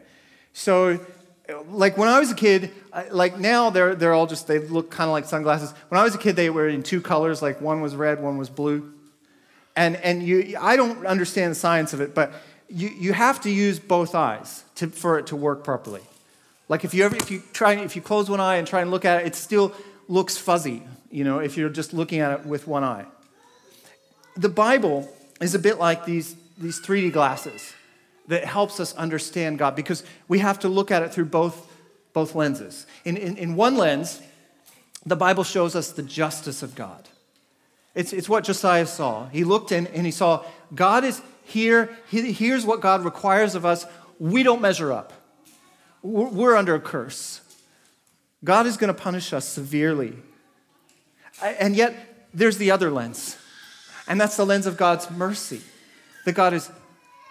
So, 0.52 1.00
like 1.70 1.98
when 1.98 2.10
I 2.10 2.20
was 2.20 2.30
a 2.30 2.36
kid, 2.36 2.74
like 3.12 3.40
now 3.40 3.70
they're, 3.70 3.96
they're 3.96 4.12
all 4.12 4.28
just, 4.28 4.46
they 4.46 4.60
look 4.60 4.92
kind 4.92 5.08
of 5.08 5.14
like 5.14 5.24
sunglasses. 5.24 5.74
When 5.88 6.02
I 6.02 6.04
was 6.04 6.14
a 6.14 6.18
kid, 6.18 6.36
they 6.36 6.50
were 6.50 6.68
in 6.68 6.84
two 6.84 7.00
colors, 7.00 7.42
like 7.42 7.62
one 7.62 7.80
was 7.80 7.96
red, 7.96 8.22
one 8.22 8.38
was 8.38 8.50
blue. 8.50 8.92
And, 9.74 9.96
and 9.96 10.22
you, 10.22 10.58
I 10.60 10.76
don't 10.76 11.06
understand 11.06 11.52
the 11.52 11.56
science 11.56 11.94
of 11.94 12.02
it, 12.02 12.14
but 12.14 12.34
you, 12.68 12.90
you 12.90 13.14
have 13.14 13.40
to 13.44 13.50
use 13.50 13.80
both 13.80 14.16
eyes 14.16 14.66
to, 14.76 14.88
for 14.90 15.18
it 15.18 15.28
to 15.28 15.38
work 15.38 15.64
properly. 15.64 16.02
Like 16.68 16.84
if 16.84 16.94
you 16.94 17.06
ever, 17.06 17.16
if 17.16 17.32
you 17.32 17.42
try, 17.54 17.76
if 17.76 17.96
you 17.96 18.02
close 18.02 18.30
one 18.30 18.42
eye 18.42 18.58
and 18.58 18.68
try 18.68 18.82
and 18.82 18.92
look 18.92 19.06
at 19.06 19.22
it, 19.22 19.28
it 19.28 19.36
still 19.36 19.74
looks 20.10 20.38
fuzzy, 20.38 20.84
you 21.10 21.24
know, 21.24 21.40
if 21.40 21.56
you're 21.56 21.70
just 21.70 21.94
looking 21.94 22.20
at 22.20 22.38
it 22.38 22.46
with 22.46 22.68
one 22.68 22.84
eye. 22.84 23.06
The 24.38 24.50
Bible 24.50 25.12
is 25.42 25.56
a 25.56 25.60
bit 25.60 25.80
like 25.80 26.06
these, 26.06 26.36
these 26.58 26.80
3D 26.80 27.12
glasses 27.12 27.74
that 28.28 28.46
helps 28.46 28.80
us 28.80 28.94
understand 28.96 29.58
God 29.58 29.76
because 29.76 30.04
we 30.28 30.40
have 30.40 30.60
to 30.60 30.68
look 30.68 30.92
at 30.92 31.02
it 31.02 31.14
through 31.14 31.26
both, 31.26 31.72
both 32.14 32.36
lenses. 32.36 32.86
In, 33.06 33.18
in, 33.18 33.38
in 33.38 33.56
one 33.56 33.78
lens, 33.78 34.22
the 35.06 35.16
Bible 35.16 35.44
shows 35.44 35.76
us 35.76 35.92
the 35.92 36.04
justice 36.04 36.62
of 36.62 36.76
God. 36.76 37.08
It's, 37.96 38.14
it's 38.14 38.30
what 38.30 38.44
Josiah 38.44 38.86
saw. 38.86 39.28
He 39.30 39.44
looked 39.44 39.72
in 39.72 39.88
and 39.88 40.06
he 40.06 40.12
saw 40.12 40.46
God 40.76 41.04
is 41.04 41.22
here. 41.44 41.98
He, 42.10 42.32
here's 42.32 42.66
what 42.66 42.82
God 42.82 43.04
requires 43.04 43.56
of 43.56 43.66
us. 43.66 43.86
We 44.20 44.44
don't 44.44 44.62
measure 44.62 44.92
up, 44.92 45.14
we're, 46.04 46.28
we're 46.28 46.56
under 46.56 46.76
a 46.76 46.80
curse. 46.80 47.42
God 48.44 48.68
is 48.68 48.78
going 48.78 48.94
to 48.94 49.02
punish 49.02 49.34
us 49.34 49.48
severely. 49.48 50.14
And 51.42 51.76
yet, 51.76 52.28
there's 52.34 52.58
the 52.58 52.70
other 52.72 52.92
lens, 52.92 53.36
and 54.08 54.20
that's 54.20 54.38
the 54.38 54.46
lens 54.46 54.66
of 54.66 54.78
God's 54.78 55.10
mercy. 55.12 55.62
That 56.26 56.34
God 56.34 56.54
is 56.54 56.70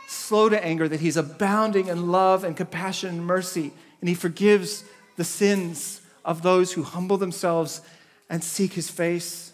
slow 0.08 0.48
to 0.48 0.64
anger, 0.64 0.88
that 0.88 1.00
he's 1.00 1.16
abounding 1.16 1.88
in 1.88 2.10
love 2.10 2.44
and 2.44 2.56
compassion 2.56 3.10
and 3.10 3.26
mercy, 3.26 3.72
and 4.00 4.08
he 4.08 4.14
forgives 4.14 4.84
the 5.16 5.24
sins 5.24 6.00
of 6.24 6.42
those 6.42 6.72
who 6.72 6.82
humble 6.82 7.16
themselves 7.16 7.80
and 8.28 8.42
seek 8.42 8.72
his 8.74 8.90
face. 8.90 9.52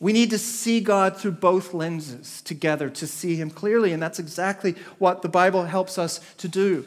We 0.00 0.12
need 0.12 0.30
to 0.30 0.38
see 0.38 0.80
God 0.80 1.16
through 1.16 1.32
both 1.32 1.72
lenses 1.72 2.42
together 2.42 2.90
to 2.90 3.06
see 3.06 3.36
him 3.36 3.50
clearly, 3.50 3.92
and 3.92 4.02
that's 4.02 4.18
exactly 4.18 4.72
what 4.98 5.22
the 5.22 5.28
Bible 5.28 5.64
helps 5.64 5.98
us 5.98 6.20
to 6.38 6.48
do. 6.48 6.84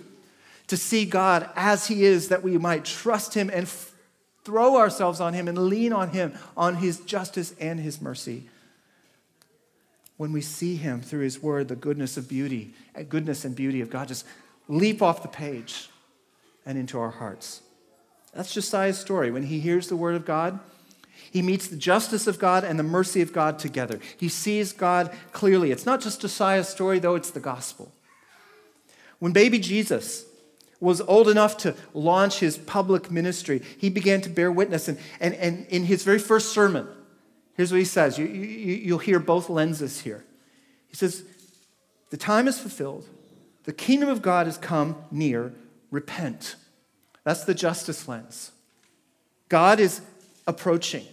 To 0.67 0.77
see 0.77 1.05
God 1.05 1.49
as 1.55 1.87
he 1.87 2.03
is, 2.03 2.27
that 2.27 2.43
we 2.43 2.57
might 2.57 2.85
trust 2.85 3.33
him 3.33 3.49
and 3.49 3.63
f- 3.63 3.93
throw 4.43 4.77
ourselves 4.77 5.21
on 5.21 5.33
him 5.33 5.47
and 5.47 5.57
lean 5.57 5.93
on 5.93 6.09
him, 6.09 6.33
on 6.55 6.75
his 6.75 6.99
justice 6.99 7.55
and 7.59 7.79
his 7.79 8.01
mercy. 8.01 8.49
When 10.17 10.31
we 10.31 10.41
see 10.41 10.75
him 10.75 11.01
through 11.01 11.21
his 11.21 11.41
word, 11.41 11.67
the 11.67 11.75
goodness 11.75 12.17
of 12.17 12.27
beauty, 12.27 12.73
uh, 12.95 13.03
goodness 13.03 13.45
and 13.45 13.55
beauty 13.55 13.81
of 13.81 13.89
God 13.89 14.07
just 14.07 14.25
leap 14.67 15.01
off 15.01 15.21
the 15.21 15.27
page 15.27 15.89
and 16.65 16.77
into 16.77 16.99
our 16.99 17.11
hearts. 17.11 17.61
That's 18.33 18.53
Josiah's 18.53 18.99
story. 18.99 19.31
When 19.31 19.43
he 19.43 19.59
hears 19.59 19.87
the 19.87 19.95
word 19.95 20.15
of 20.15 20.25
God, 20.25 20.59
he 21.31 21.41
meets 21.41 21.67
the 21.67 21.77
justice 21.77 22.27
of 22.27 22.39
God 22.39 22.63
and 22.63 22.77
the 22.77 22.83
mercy 22.83 23.21
of 23.21 23.33
God 23.33 23.59
together. 23.59 23.99
He 24.17 24.29
sees 24.29 24.73
God 24.73 25.15
clearly. 25.31 25.71
It's 25.71 25.85
not 25.85 26.01
just 26.01 26.21
Josiah's 26.21 26.67
story, 26.67 26.99
though, 26.99 27.15
it's 27.15 27.31
the 27.31 27.39
gospel. 27.39 27.91
When 29.19 29.31
baby 29.31 29.59
Jesus 29.59 30.25
was 30.79 31.01
old 31.01 31.27
enough 31.27 31.57
to 31.57 31.75
launch 31.93 32.39
his 32.39 32.57
public 32.57 33.09
ministry, 33.09 33.61
he 33.77 33.89
began 33.89 34.21
to 34.21 34.29
bear 34.29 34.51
witness. 34.51 34.87
And, 34.87 34.99
and, 35.19 35.33
and 35.35 35.65
in 35.67 35.85
his 35.85 36.03
very 36.03 36.19
first 36.19 36.51
sermon, 36.51 36.87
here's 37.57 37.71
what 37.71 37.79
he 37.79 37.85
says. 37.85 38.17
You, 38.17 38.25
you, 38.25 38.75
you'll 38.75 38.97
hear 38.99 39.19
both 39.19 39.49
lenses 39.49 40.01
here. 40.01 40.23
He 40.87 40.95
says, 40.95 41.23
The 42.09 42.17
time 42.17 42.47
is 42.47 42.57
fulfilled, 42.59 43.07
the 43.65 43.73
kingdom 43.73 44.07
of 44.07 44.21
God 44.21 44.45
has 44.45 44.57
come 44.57 44.95
near. 45.11 45.53
Repent. 45.91 46.55
That's 47.23 47.43
the 47.43 47.53
justice 47.53 48.07
lens. 48.07 48.51
God 49.49 49.79
is 49.79 50.01
approaching. 50.47 51.05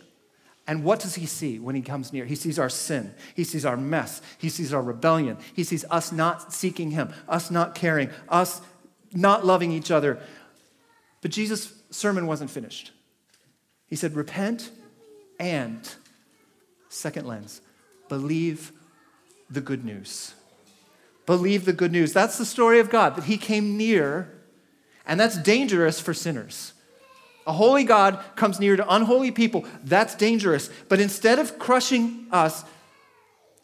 And 0.66 0.82
what 0.82 1.00
does 1.00 1.16
he 1.16 1.26
see 1.26 1.58
when 1.58 1.74
he 1.74 1.82
comes 1.82 2.12
near? 2.12 2.24
He 2.24 2.36
sees 2.36 2.58
our 2.58 2.70
sin. 2.70 3.14
He 3.34 3.44
sees 3.44 3.64
our 3.64 3.76
mess. 3.76 4.22
He 4.38 4.48
sees 4.48 4.72
our 4.72 4.82
rebellion. 4.82 5.36
He 5.54 5.62
sees 5.62 5.84
us 5.90 6.10
not 6.10 6.52
seeking 6.52 6.92
him, 6.92 7.12
us 7.28 7.50
not 7.50 7.74
caring, 7.74 8.10
us 8.28 8.62
not 9.12 9.44
loving 9.44 9.70
each 9.72 9.90
other. 9.90 10.18
But 11.20 11.30
Jesus' 11.30 11.72
sermon 11.90 12.26
wasn't 12.26 12.50
finished. 12.50 12.92
He 13.86 13.96
said, 13.96 14.14
Repent 14.14 14.70
and, 15.38 15.88
second 16.94 17.26
lens, 17.26 17.60
believe 18.08 18.72
the 19.50 19.60
good 19.60 19.84
news. 19.84 20.34
Believe 21.26 21.64
the 21.64 21.72
good 21.72 21.92
news. 21.92 22.12
That's 22.12 22.38
the 22.38 22.44
story 22.44 22.80
of 22.80 22.90
God, 22.90 23.16
that 23.16 23.24
He 23.24 23.36
came 23.36 23.76
near, 23.76 24.32
and 25.06 25.18
that's 25.18 25.38
dangerous 25.38 26.00
for 26.00 26.14
sinners. 26.14 26.72
A 27.46 27.52
holy 27.52 27.84
God 27.84 28.22
comes 28.36 28.58
near 28.58 28.76
to 28.76 28.94
unholy 28.94 29.30
people. 29.30 29.66
That's 29.84 30.14
dangerous. 30.14 30.70
But 30.88 31.00
instead 31.00 31.38
of 31.38 31.58
crushing 31.58 32.26
us, 32.30 32.64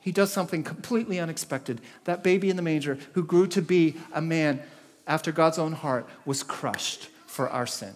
he 0.01 0.13
does 0.13 0.33
something 0.33 0.63
completely 0.63 1.19
unexpected. 1.19 1.81
That 2.05 2.23
baby 2.23 2.51
in 2.51 2.57
the 2.57 2.63
manger, 2.63 2.99
who 3.13 3.25
grew 3.25 3.47
to 3.49 3.63
be 3.63 3.97
a 4.13 4.21
man 4.21 4.63
after 5.07 5.33
God's 5.33 5.59
own 5.59 5.73
heart, 5.73 6.07
was 6.25 6.43
crushed 6.43 7.09
for 7.27 7.49
our 7.49 7.67
sin. 7.67 7.95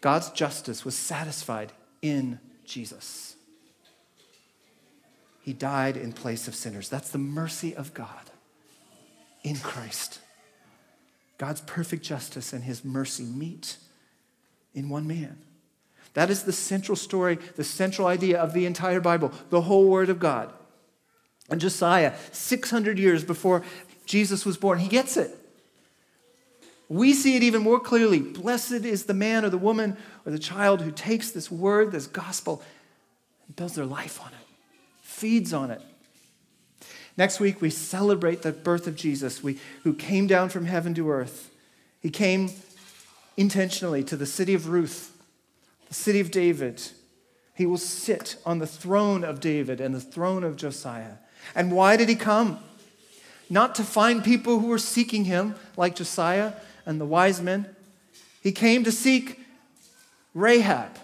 God's 0.00 0.30
justice 0.30 0.84
was 0.84 0.94
satisfied 0.94 1.72
in 2.02 2.38
Jesus. 2.66 3.36
He 5.44 5.52
died 5.52 5.96
in 5.98 6.12
place 6.12 6.48
of 6.48 6.54
sinners. 6.54 6.88
That's 6.88 7.10
the 7.10 7.18
mercy 7.18 7.76
of 7.76 7.92
God 7.92 8.30
in 9.42 9.56
Christ. 9.56 10.20
God's 11.36 11.60
perfect 11.60 12.02
justice 12.02 12.54
and 12.54 12.64
his 12.64 12.84
mercy 12.84 13.24
meet 13.24 13.76
in 14.74 14.88
one 14.88 15.06
man. 15.06 15.36
That 16.14 16.30
is 16.30 16.44
the 16.44 16.52
central 16.52 16.96
story, 16.96 17.38
the 17.56 17.64
central 17.64 18.06
idea 18.06 18.40
of 18.40 18.54
the 18.54 18.64
entire 18.64 19.00
Bible, 19.00 19.32
the 19.50 19.60
whole 19.60 19.88
Word 19.88 20.08
of 20.08 20.18
God. 20.18 20.50
And 21.50 21.60
Josiah, 21.60 22.14
600 22.32 22.98
years 22.98 23.22
before 23.22 23.62
Jesus 24.06 24.46
was 24.46 24.56
born, 24.56 24.78
he 24.78 24.88
gets 24.88 25.16
it. 25.18 25.36
We 26.88 27.12
see 27.12 27.36
it 27.36 27.42
even 27.42 27.62
more 27.62 27.80
clearly. 27.80 28.20
Blessed 28.20 28.72
is 28.72 29.04
the 29.04 29.14
man 29.14 29.44
or 29.44 29.50
the 29.50 29.58
woman 29.58 29.98
or 30.24 30.32
the 30.32 30.38
child 30.38 30.80
who 30.80 30.90
takes 30.90 31.32
this 31.32 31.50
word, 31.50 31.92
this 31.92 32.06
gospel, 32.06 32.62
and 33.46 33.56
builds 33.56 33.74
their 33.74 33.84
life 33.84 34.20
on 34.22 34.28
it, 34.28 34.43
feeds 35.24 35.54
on 35.54 35.70
it. 35.70 35.80
Next 37.16 37.40
week, 37.40 37.62
we 37.62 37.70
celebrate 37.70 38.42
the 38.42 38.52
birth 38.52 38.86
of 38.86 38.94
Jesus, 38.94 39.42
we, 39.42 39.58
who 39.82 39.94
came 39.94 40.26
down 40.26 40.50
from 40.50 40.66
heaven 40.66 40.92
to 40.96 41.10
earth. 41.10 41.50
He 42.02 42.10
came 42.10 42.50
intentionally 43.38 44.04
to 44.04 44.18
the 44.18 44.26
city 44.26 44.52
of 44.52 44.68
Ruth, 44.68 45.16
the 45.88 45.94
city 45.94 46.20
of 46.20 46.30
David. 46.30 46.82
He 47.54 47.64
will 47.64 47.78
sit 47.78 48.36
on 48.44 48.58
the 48.58 48.66
throne 48.66 49.24
of 49.24 49.40
David 49.40 49.80
and 49.80 49.94
the 49.94 50.00
throne 50.00 50.44
of 50.44 50.56
Josiah. 50.56 51.14
And 51.54 51.72
why 51.72 51.96
did 51.96 52.10
he 52.10 52.16
come? 52.16 52.58
Not 53.48 53.74
to 53.76 53.82
find 53.82 54.22
people 54.22 54.60
who 54.60 54.66
were 54.66 54.76
seeking 54.76 55.24
him, 55.24 55.54
like 55.74 55.96
Josiah 55.96 56.52
and 56.84 57.00
the 57.00 57.06
wise 57.06 57.40
men. 57.40 57.74
He 58.42 58.52
came 58.52 58.84
to 58.84 58.92
seek 58.92 59.40
Rahab. 60.34 60.98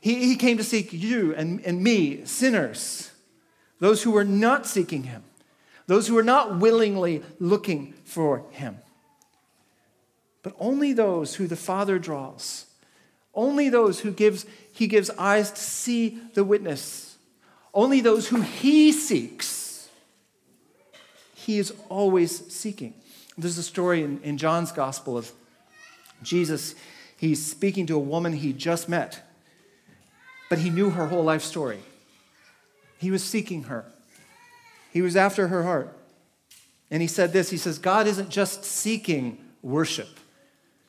He, 0.00 0.26
he 0.26 0.36
came 0.36 0.56
to 0.56 0.64
seek 0.64 0.90
you 0.94 1.34
and, 1.34 1.60
and 1.66 1.82
me, 1.82 2.24
sinners, 2.24 3.10
those 3.78 4.02
who 4.02 4.10
were 4.10 4.24
not 4.24 4.66
seeking 4.66 5.04
him, 5.04 5.24
those 5.86 6.08
who 6.08 6.14
were 6.14 6.22
not 6.22 6.58
willingly 6.58 7.22
looking 7.38 7.94
for 8.04 8.44
him 8.50 8.78
but 10.46 10.54
only 10.60 10.92
those 10.92 11.34
who 11.34 11.48
the 11.48 11.56
Father 11.56 11.98
draws. 11.98 12.66
Only 13.34 13.68
those 13.68 13.98
who 13.98 14.12
gives, 14.12 14.46
he 14.72 14.86
gives 14.86 15.10
eyes 15.18 15.50
to 15.50 15.60
see 15.60 16.20
the 16.34 16.44
witness. 16.44 17.16
Only 17.74 18.00
those 18.00 18.28
who 18.28 18.42
he 18.42 18.92
seeks. 18.92 19.88
He 21.34 21.58
is 21.58 21.74
always 21.88 22.46
seeking. 22.46 22.94
There's 23.36 23.58
a 23.58 23.62
story 23.64 24.04
in, 24.04 24.20
in 24.22 24.38
John's 24.38 24.70
gospel 24.70 25.18
of 25.18 25.32
Jesus. 26.22 26.76
He's 27.16 27.44
speaking 27.44 27.84
to 27.86 27.96
a 27.96 27.98
woman 27.98 28.32
he 28.32 28.52
just 28.52 28.88
met, 28.88 29.28
but 30.48 30.60
he 30.60 30.70
knew 30.70 30.90
her 30.90 31.08
whole 31.08 31.24
life 31.24 31.42
story. 31.42 31.80
He 32.98 33.10
was 33.10 33.22
seeking 33.22 33.64
her, 33.64 33.84
he 34.92 35.02
was 35.02 35.16
after 35.16 35.48
her 35.48 35.62
heart. 35.62 35.92
And 36.90 37.02
he 37.02 37.08
said 37.08 37.32
this 37.32 37.50
He 37.50 37.56
says, 37.56 37.78
God 37.78 38.06
isn't 38.06 38.28
just 38.28 38.64
seeking 38.64 39.38
worship. 39.62 40.08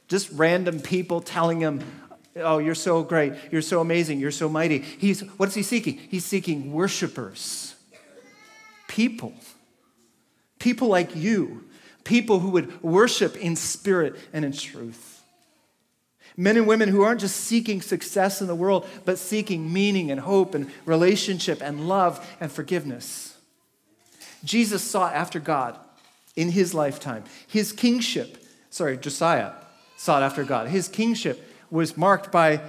Just 0.08 0.30
random 0.32 0.80
people 0.80 1.22
telling 1.22 1.60
him, 1.60 1.82
Oh, 2.38 2.60
you're 2.60 2.76
so 2.76 3.02
great. 3.04 3.34
You're 3.52 3.64
so 3.64 3.82
amazing. 3.82 4.20
You're 4.20 4.32
so 4.32 4.48
mighty. 4.48 4.80
He's, 4.80 5.22
what 5.22 5.50
is 5.50 5.56
he 5.56 5.64
seeking? 5.64 5.98
He's 5.98 6.24
seeking 6.24 6.72
worshipers, 6.72 7.76
people, 8.88 9.34
people 10.60 10.88
like 10.88 11.16
you, 11.16 11.64
people 12.04 12.40
who 12.40 12.50
would 12.50 12.84
worship 12.84 13.36
in 13.38 13.56
spirit 13.56 14.16
and 14.34 14.46
in 14.46 14.52
truth. 14.52 15.17
Men 16.38 16.56
and 16.56 16.68
women 16.68 16.90
who 16.90 17.02
aren't 17.02 17.22
just 17.22 17.36
seeking 17.36 17.82
success 17.82 18.42
in 18.42 18.48
the 18.48 18.56
world, 18.56 18.88
but 19.06 19.18
seeking 19.18 19.74
meaning 19.74 20.12
and 20.12 20.20
hope 20.20 20.54
and 20.54 20.70
relationship 20.86 21.62
and 21.62 21.88
love 21.88 22.26
and 22.40 22.52
forgiveness. 22.52 23.36
Jesus 24.44 24.84
sought 24.84 25.16
after 25.16 25.40
God 25.40 25.78
in 26.36 26.52
his 26.52 26.76
lifetime. 26.76 27.24
His 27.48 27.74
kingship, 27.74 28.38
sorry, 28.70 28.98
Josiah, 28.98 29.54
sought 29.98 30.22
after 30.22 30.44
God. 30.44 30.68
His 30.68 30.88
kingship 30.88 31.44
was 31.72 31.98
marked 31.98 32.32
by 32.32 32.62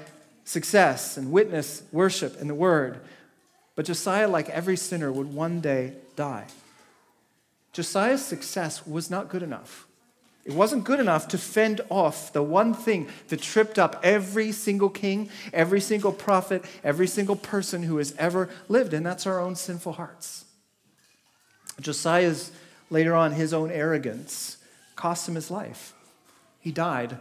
success 0.45 1.19
and 1.19 1.31
witness, 1.31 1.83
worship, 1.93 2.41
and 2.41 2.49
the 2.49 2.55
word. 2.55 3.01
But 3.77 3.85
Josiah, 3.85 4.29
like 4.29 4.49
every 4.49 4.77
sinner, 4.77 5.13
would 5.13 5.33
one 5.33 5.61
day 5.61 5.93
die. 6.17 6.47
Josiah's 7.75 8.25
success 8.25 8.87
was 8.87 9.11
not 9.11 9.29
good 9.29 9.43
enough. 9.43 9.87
It 10.49 10.55
wasn't 10.55 10.85
good 10.85 10.99
enough 10.99 11.29
to 11.29 11.39
fend 11.39 11.83
off 11.91 12.33
the 12.33 12.43
one 12.43 12.73
thing 12.73 13.09
that 13.29 13.43
tripped 13.43 13.79
up 13.79 14.01
every 14.03 14.51
single 14.51 14.89
king, 14.89 15.29
every 15.53 15.79
single 15.79 16.11
prophet, 16.11 16.65
every 16.83 17.07
single 17.07 17.37
person 17.37 17.83
who 17.83 17.99
has 17.99 18.15
ever 18.19 18.49
lived, 18.67 18.95
and 18.95 19.05
that's 19.05 19.27
our 19.27 19.41
own 19.41 19.57
sinful 19.57 19.93
hearts. 19.93 20.47
Josiah's, 21.83 22.51
later 22.89 23.15
on, 23.15 23.33
his 23.33 23.53
own 23.53 23.71
arrogance 23.71 24.57
cost 24.97 25.29
him 25.29 25.35
his 25.35 25.51
life. 25.51 25.93
He 26.61 26.73
died 26.73 27.19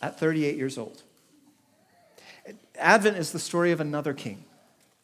at 0.00 0.18
38 0.18 0.56
years 0.56 0.78
old. 0.78 1.02
Advent 2.78 3.18
is 3.18 3.32
the 3.32 3.38
story 3.38 3.70
of 3.70 3.82
another 3.82 4.14
king, 4.14 4.46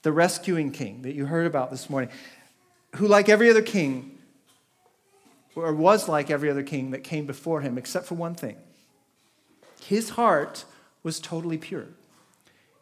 the 0.00 0.12
rescuing 0.12 0.72
king 0.72 1.02
that 1.02 1.12
you 1.12 1.26
heard 1.26 1.46
about 1.46 1.70
this 1.70 1.90
morning, 1.90 2.08
who, 2.96 3.06
like 3.06 3.28
every 3.28 3.50
other 3.50 3.60
king, 3.60 4.16
or 5.54 5.72
was 5.72 6.08
like 6.08 6.30
every 6.30 6.50
other 6.50 6.62
king 6.62 6.90
that 6.90 7.04
came 7.04 7.26
before 7.26 7.60
him, 7.60 7.78
except 7.78 8.06
for 8.06 8.14
one 8.14 8.34
thing 8.34 8.56
his 9.80 10.10
heart 10.10 10.64
was 11.02 11.18
totally 11.18 11.58
pure. 11.58 11.86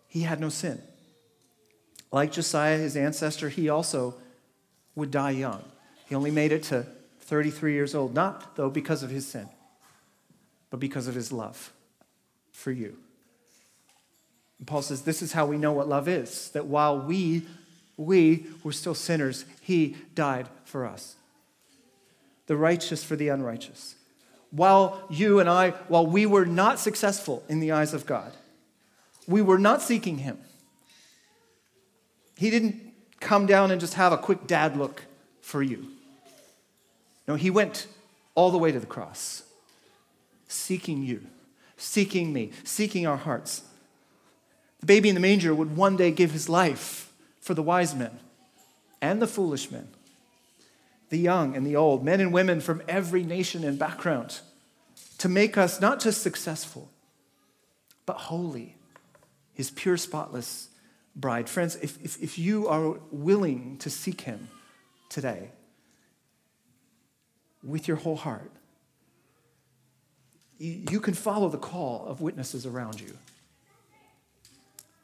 He 0.06 0.22
had 0.22 0.40
no 0.40 0.48
sin. 0.50 0.82
Like 2.12 2.32
Josiah, 2.32 2.76
his 2.76 2.96
ancestor, 2.96 3.48
he 3.48 3.68
also 3.68 4.16
would 4.94 5.10
die 5.10 5.30
young. 5.30 5.62
He 6.08 6.14
only 6.14 6.30
made 6.30 6.52
it 6.52 6.64
to 6.64 6.84
33 7.20 7.72
years 7.72 7.94
old, 7.94 8.12
not, 8.12 8.56
though, 8.56 8.68
because 8.68 9.02
of 9.02 9.10
his 9.10 9.26
sin 9.26 9.48
but 10.70 10.80
because 10.80 11.08
of 11.08 11.14
his 11.14 11.32
love 11.32 11.72
for 12.52 12.70
you. 12.70 12.96
And 14.58 14.66
Paul 14.66 14.82
says, 14.82 15.02
This 15.02 15.20
is 15.20 15.32
how 15.32 15.46
we 15.46 15.58
know 15.58 15.72
what 15.72 15.88
love 15.88 16.08
is 16.08 16.50
that 16.50 16.66
while 16.66 16.98
we, 16.98 17.42
we 17.96 18.46
were 18.62 18.72
still 18.72 18.94
sinners, 18.94 19.44
he 19.60 19.96
died 20.14 20.48
for 20.64 20.86
us. 20.86 21.16
The 22.50 22.56
righteous 22.56 23.04
for 23.04 23.14
the 23.14 23.28
unrighteous. 23.28 23.94
While 24.50 25.00
you 25.08 25.38
and 25.38 25.48
I, 25.48 25.70
while 25.86 26.04
we 26.04 26.26
were 26.26 26.44
not 26.44 26.80
successful 26.80 27.44
in 27.48 27.60
the 27.60 27.70
eyes 27.70 27.94
of 27.94 28.06
God, 28.06 28.32
we 29.28 29.40
were 29.40 29.56
not 29.56 29.82
seeking 29.82 30.18
him. 30.18 30.36
He 32.36 32.50
didn't 32.50 32.74
come 33.20 33.46
down 33.46 33.70
and 33.70 33.80
just 33.80 33.94
have 33.94 34.12
a 34.12 34.18
quick 34.18 34.48
dad 34.48 34.76
look 34.76 35.04
for 35.40 35.62
you. 35.62 35.92
No, 37.28 37.36
he 37.36 37.50
went 37.50 37.86
all 38.34 38.50
the 38.50 38.58
way 38.58 38.72
to 38.72 38.80
the 38.80 38.84
cross, 38.84 39.44
seeking 40.48 41.04
you, 41.04 41.24
seeking 41.76 42.32
me, 42.32 42.50
seeking 42.64 43.06
our 43.06 43.16
hearts. 43.16 43.62
The 44.80 44.86
baby 44.86 45.08
in 45.08 45.14
the 45.14 45.20
manger 45.20 45.54
would 45.54 45.76
one 45.76 45.96
day 45.96 46.10
give 46.10 46.32
his 46.32 46.48
life 46.48 47.12
for 47.40 47.54
the 47.54 47.62
wise 47.62 47.94
men 47.94 48.18
and 49.00 49.22
the 49.22 49.28
foolish 49.28 49.70
men, 49.70 49.86
the 51.10 51.18
young 51.18 51.54
and 51.54 51.66
the 51.66 51.76
old, 51.76 52.02
men 52.04 52.20
and 52.20 52.32
women 52.32 52.60
from 52.60 52.82
every 52.88 53.22
nation 53.22 53.64
and 53.64 53.78
background, 53.78 54.40
to 55.18 55.28
make 55.28 55.58
us 55.58 55.80
not 55.80 56.00
just 56.00 56.22
successful, 56.22 56.90
but 58.06 58.16
holy, 58.16 58.76
his 59.52 59.70
pure, 59.70 59.96
spotless 59.96 60.68
bride. 61.14 61.48
Friends, 61.48 61.76
if, 61.82 62.02
if, 62.02 62.22
if 62.22 62.38
you 62.38 62.68
are 62.68 62.98
willing 63.10 63.76
to 63.78 63.90
seek 63.90 64.22
him 64.22 64.48
today 65.08 65.50
with 67.62 67.86
your 67.86 67.98
whole 67.98 68.16
heart, 68.16 68.52
you, 70.58 70.84
you 70.90 71.00
can 71.00 71.14
follow 71.14 71.48
the 71.48 71.58
call 71.58 72.06
of 72.06 72.20
witnesses 72.20 72.64
around 72.64 73.00
you. 73.00 73.18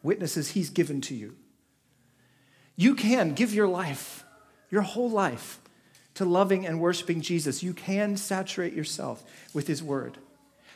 Witnesses 0.03 0.53
he's 0.53 0.71
given 0.71 1.01
to 1.03 1.15
you. 1.15 1.35
You 2.77 2.95
can 2.95 3.35
give 3.35 3.53
your 3.53 3.67
life, 3.67 4.25
your 4.71 4.83
whole 4.83 5.11
life, 5.11 5.59
to 6.17 6.25
loving 6.25 6.67
and 6.67 6.81
worshiping 6.81 7.21
Jesus. 7.21 7.63
You 7.63 7.73
can 7.73 8.17
saturate 8.17 8.73
yourself 8.73 9.23
with 9.55 9.67
his 9.67 9.83
word. 9.83 10.19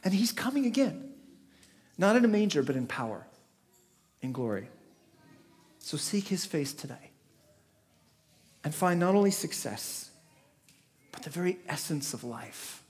And 0.05 0.15
he's 0.15 0.33
coming 0.33 0.67
again, 0.67 1.13
not 1.99 2.15
in 2.15 2.25
a 2.25 2.29
manger, 2.29 2.63
but 2.63 2.77
in 2.77 2.87
power, 2.87 3.27
in 4.23 4.33
glory. 4.33 4.69
So 5.79 5.97
seek 5.97 6.29
his 6.29 6.45
face 6.45 6.73
today 6.73 7.11
and 8.65 8.75
find 8.75 9.01
not 9.01 9.15
only 9.15 9.31
success, 9.31 10.11
but 11.11 11.23
the 11.23 11.31
very 11.31 11.59
essence 11.67 12.13
of 12.13 12.23
life, 12.23 12.83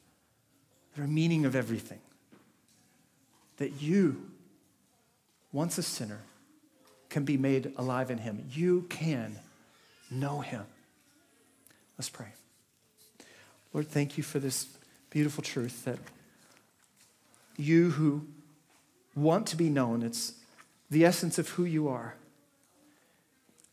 the 0.92 1.02
very 1.02 1.08
meaning 1.08 1.44
of 1.44 1.54
everything. 1.54 2.00
That 3.58 3.80
you, 3.80 4.28
once 5.52 5.78
a 5.78 5.82
sinner, 5.82 6.20
can 7.10 7.24
be 7.24 7.36
made 7.36 7.72
alive 7.76 8.10
in 8.10 8.18
him. 8.18 8.44
You 8.52 8.86
can 8.88 9.38
know 10.10 10.40
him. 10.40 10.64
Let's 11.96 12.08
pray. 12.08 12.32
Lord, 13.72 13.88
thank 13.88 14.16
you 14.16 14.24
for 14.24 14.38
this 14.38 14.66
beautiful 15.10 15.42
truth 15.42 15.84
that 15.84 15.98
you 17.56 17.90
who 17.90 18.26
want 19.14 19.46
to 19.48 19.56
be 19.56 19.68
known, 19.68 20.02
it's 20.02 20.34
the 20.90 21.04
essence 21.04 21.38
of 21.38 21.50
who 21.50 21.64
you 21.64 21.88
are. 21.88 22.14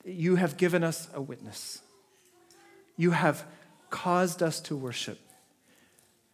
You 0.05 0.35
have 0.35 0.57
given 0.57 0.83
us 0.83 1.07
a 1.13 1.21
witness. 1.21 1.81
You 2.95 3.11
have 3.11 3.45
caused 3.89 4.43
us 4.43 4.59
to 4.61 4.75
worship. 4.75 5.19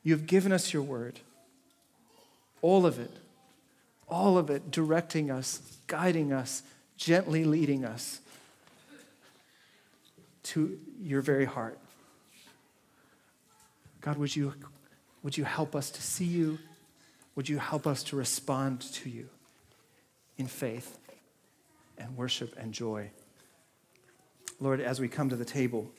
You 0.03 0.13
have 0.13 0.25
given 0.25 0.51
us 0.51 0.73
your 0.73 0.83
word. 0.83 1.19
All 2.61 2.85
of 2.85 2.99
it, 2.99 3.11
all 4.09 4.37
of 4.37 4.49
it 4.49 4.71
directing 4.71 5.29
us, 5.29 5.61
guiding 5.87 6.31
us, 6.31 6.63
gently 6.97 7.43
leading 7.43 7.83
us 7.83 8.19
to 10.43 10.77
your 11.01 11.21
very 11.21 11.45
heart. 11.45 11.77
God, 14.03 14.17
would 14.17 14.35
you, 14.35 14.53
would 15.23 15.37
you 15.37 15.45
help 15.45 15.75
us 15.75 15.89
to 15.91 16.01
see 16.01 16.25
you? 16.25 16.59
Would 17.35 17.47
you 17.47 17.57
help 17.57 17.87
us 17.87 18.03
to 18.03 18.17
respond 18.17 18.81
to 18.93 19.09
you 19.09 19.29
in 20.37 20.45
faith 20.45 20.99
and 21.97 22.15
worship 22.17 22.53
and 22.59 22.73
joy? 22.73 23.09
Lord, 24.59 24.81
as 24.81 24.99
we 24.99 25.07
come 25.07 25.29
to 25.29 25.37
the 25.37 25.45
table, 25.45 25.89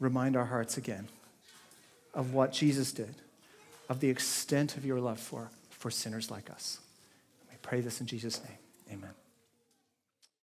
remind 0.00 0.36
our 0.36 0.44
hearts 0.44 0.76
again 0.76 1.08
of 2.12 2.34
what 2.34 2.52
Jesus 2.52 2.92
did, 2.92 3.14
of 3.88 4.00
the 4.00 4.10
extent 4.10 4.76
of 4.76 4.84
your 4.84 4.98
love 4.98 5.20
for, 5.20 5.50
for 5.70 5.90
sinners 5.90 6.32
like 6.32 6.50
us. 6.50 6.80
We 7.48 7.56
pray 7.62 7.80
this 7.80 8.00
in 8.00 8.08
Jesus' 8.08 8.42
name. 8.42 8.58